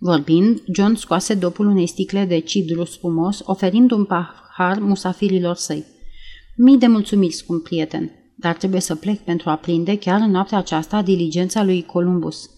Vorbind, 0.06 0.62
John 0.74 0.94
scoase 0.96 1.34
dopul 1.34 1.66
unei 1.66 1.88
sticle 1.88 2.26
de 2.26 2.40
cidru 2.40 2.84
spumos, 2.84 3.42
oferind 3.44 3.92
un 3.92 4.06
pahar 4.06 4.80
musafirilor 4.80 5.56
săi. 5.56 5.86
Mii 6.56 6.78
de 6.78 6.88
mulțumiri, 6.88 7.34
scump 7.34 7.64
prieten, 7.64 8.12
dar 8.36 8.56
trebuie 8.56 8.82
să 8.82 8.96
plec 8.96 9.20
pentru 9.20 9.50
a 9.50 9.56
prinde 9.56 9.98
chiar 9.98 10.20
în 10.20 10.32
noaptea 10.32 10.58
aceasta 10.58 11.02
diligența 11.02 11.64
lui 11.64 11.84
Columbus. 11.84 12.50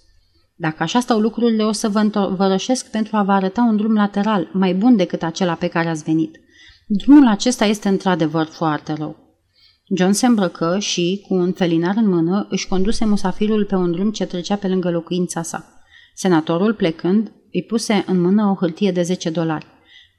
Dacă 0.56 0.84
așa 0.84 1.00
stau 1.00 1.20
lucrurile, 1.20 1.64
o 1.64 1.72
să 1.72 1.90
vă 1.90 2.00
învărășesc 2.14 2.92
pentru 2.92 3.16
a 3.16 3.24
vă 3.24 3.32
arăta 3.32 3.62
un 3.62 3.76
drum 3.76 3.94
lateral, 3.94 4.50
mai 4.54 4.74
bun 4.74 4.96
decât 4.96 5.24
acela 5.24 5.54
pe 5.54 5.68
care 5.68 5.90
ați 5.90 6.04
venit. 6.04 6.40
Drumul 6.88 7.28
acesta 7.28 7.66
este 7.66 7.88
într-adevăr 7.88 8.46
foarte 8.46 8.94
rău. 8.94 9.16
John 9.96 10.12
se 10.12 10.26
îmbrăcă 10.26 10.80
și, 10.80 11.26
cu 11.28 11.34
un 11.34 11.52
felinar 11.52 11.96
în 11.98 12.10
mână, 12.10 12.48
își 12.50 12.68
conduse 12.68 13.06
musafirul 13.06 13.66
pe 13.66 13.76
un 13.76 13.92
drum 13.92 14.12
ce 14.12 14.26
trecea 14.26 14.56
pe 14.56 14.68
lângă 14.68 14.90
locuința 14.90 15.42
sa. 15.42 15.75
Senatorul, 16.16 16.74
plecând, 16.74 17.32
îi 17.52 17.64
puse 17.64 18.04
în 18.08 18.22
mână 18.22 18.46
o 18.46 18.56
hârtie 18.56 18.92
de 18.92 19.02
10 19.02 19.30
dolari. 19.30 19.66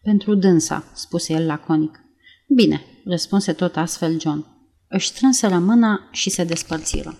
Pentru 0.02 0.34
dânsa, 0.34 0.84
spuse 0.94 1.32
el 1.32 1.46
laconic. 1.46 2.00
Bine, 2.48 2.82
răspunse 3.04 3.52
tot 3.52 3.76
astfel 3.76 4.20
John. 4.20 4.46
Își 4.88 5.08
strânseră 5.08 5.58
mâna 5.58 6.08
și 6.12 6.30
se 6.30 6.44
despărțiră. 6.44 7.18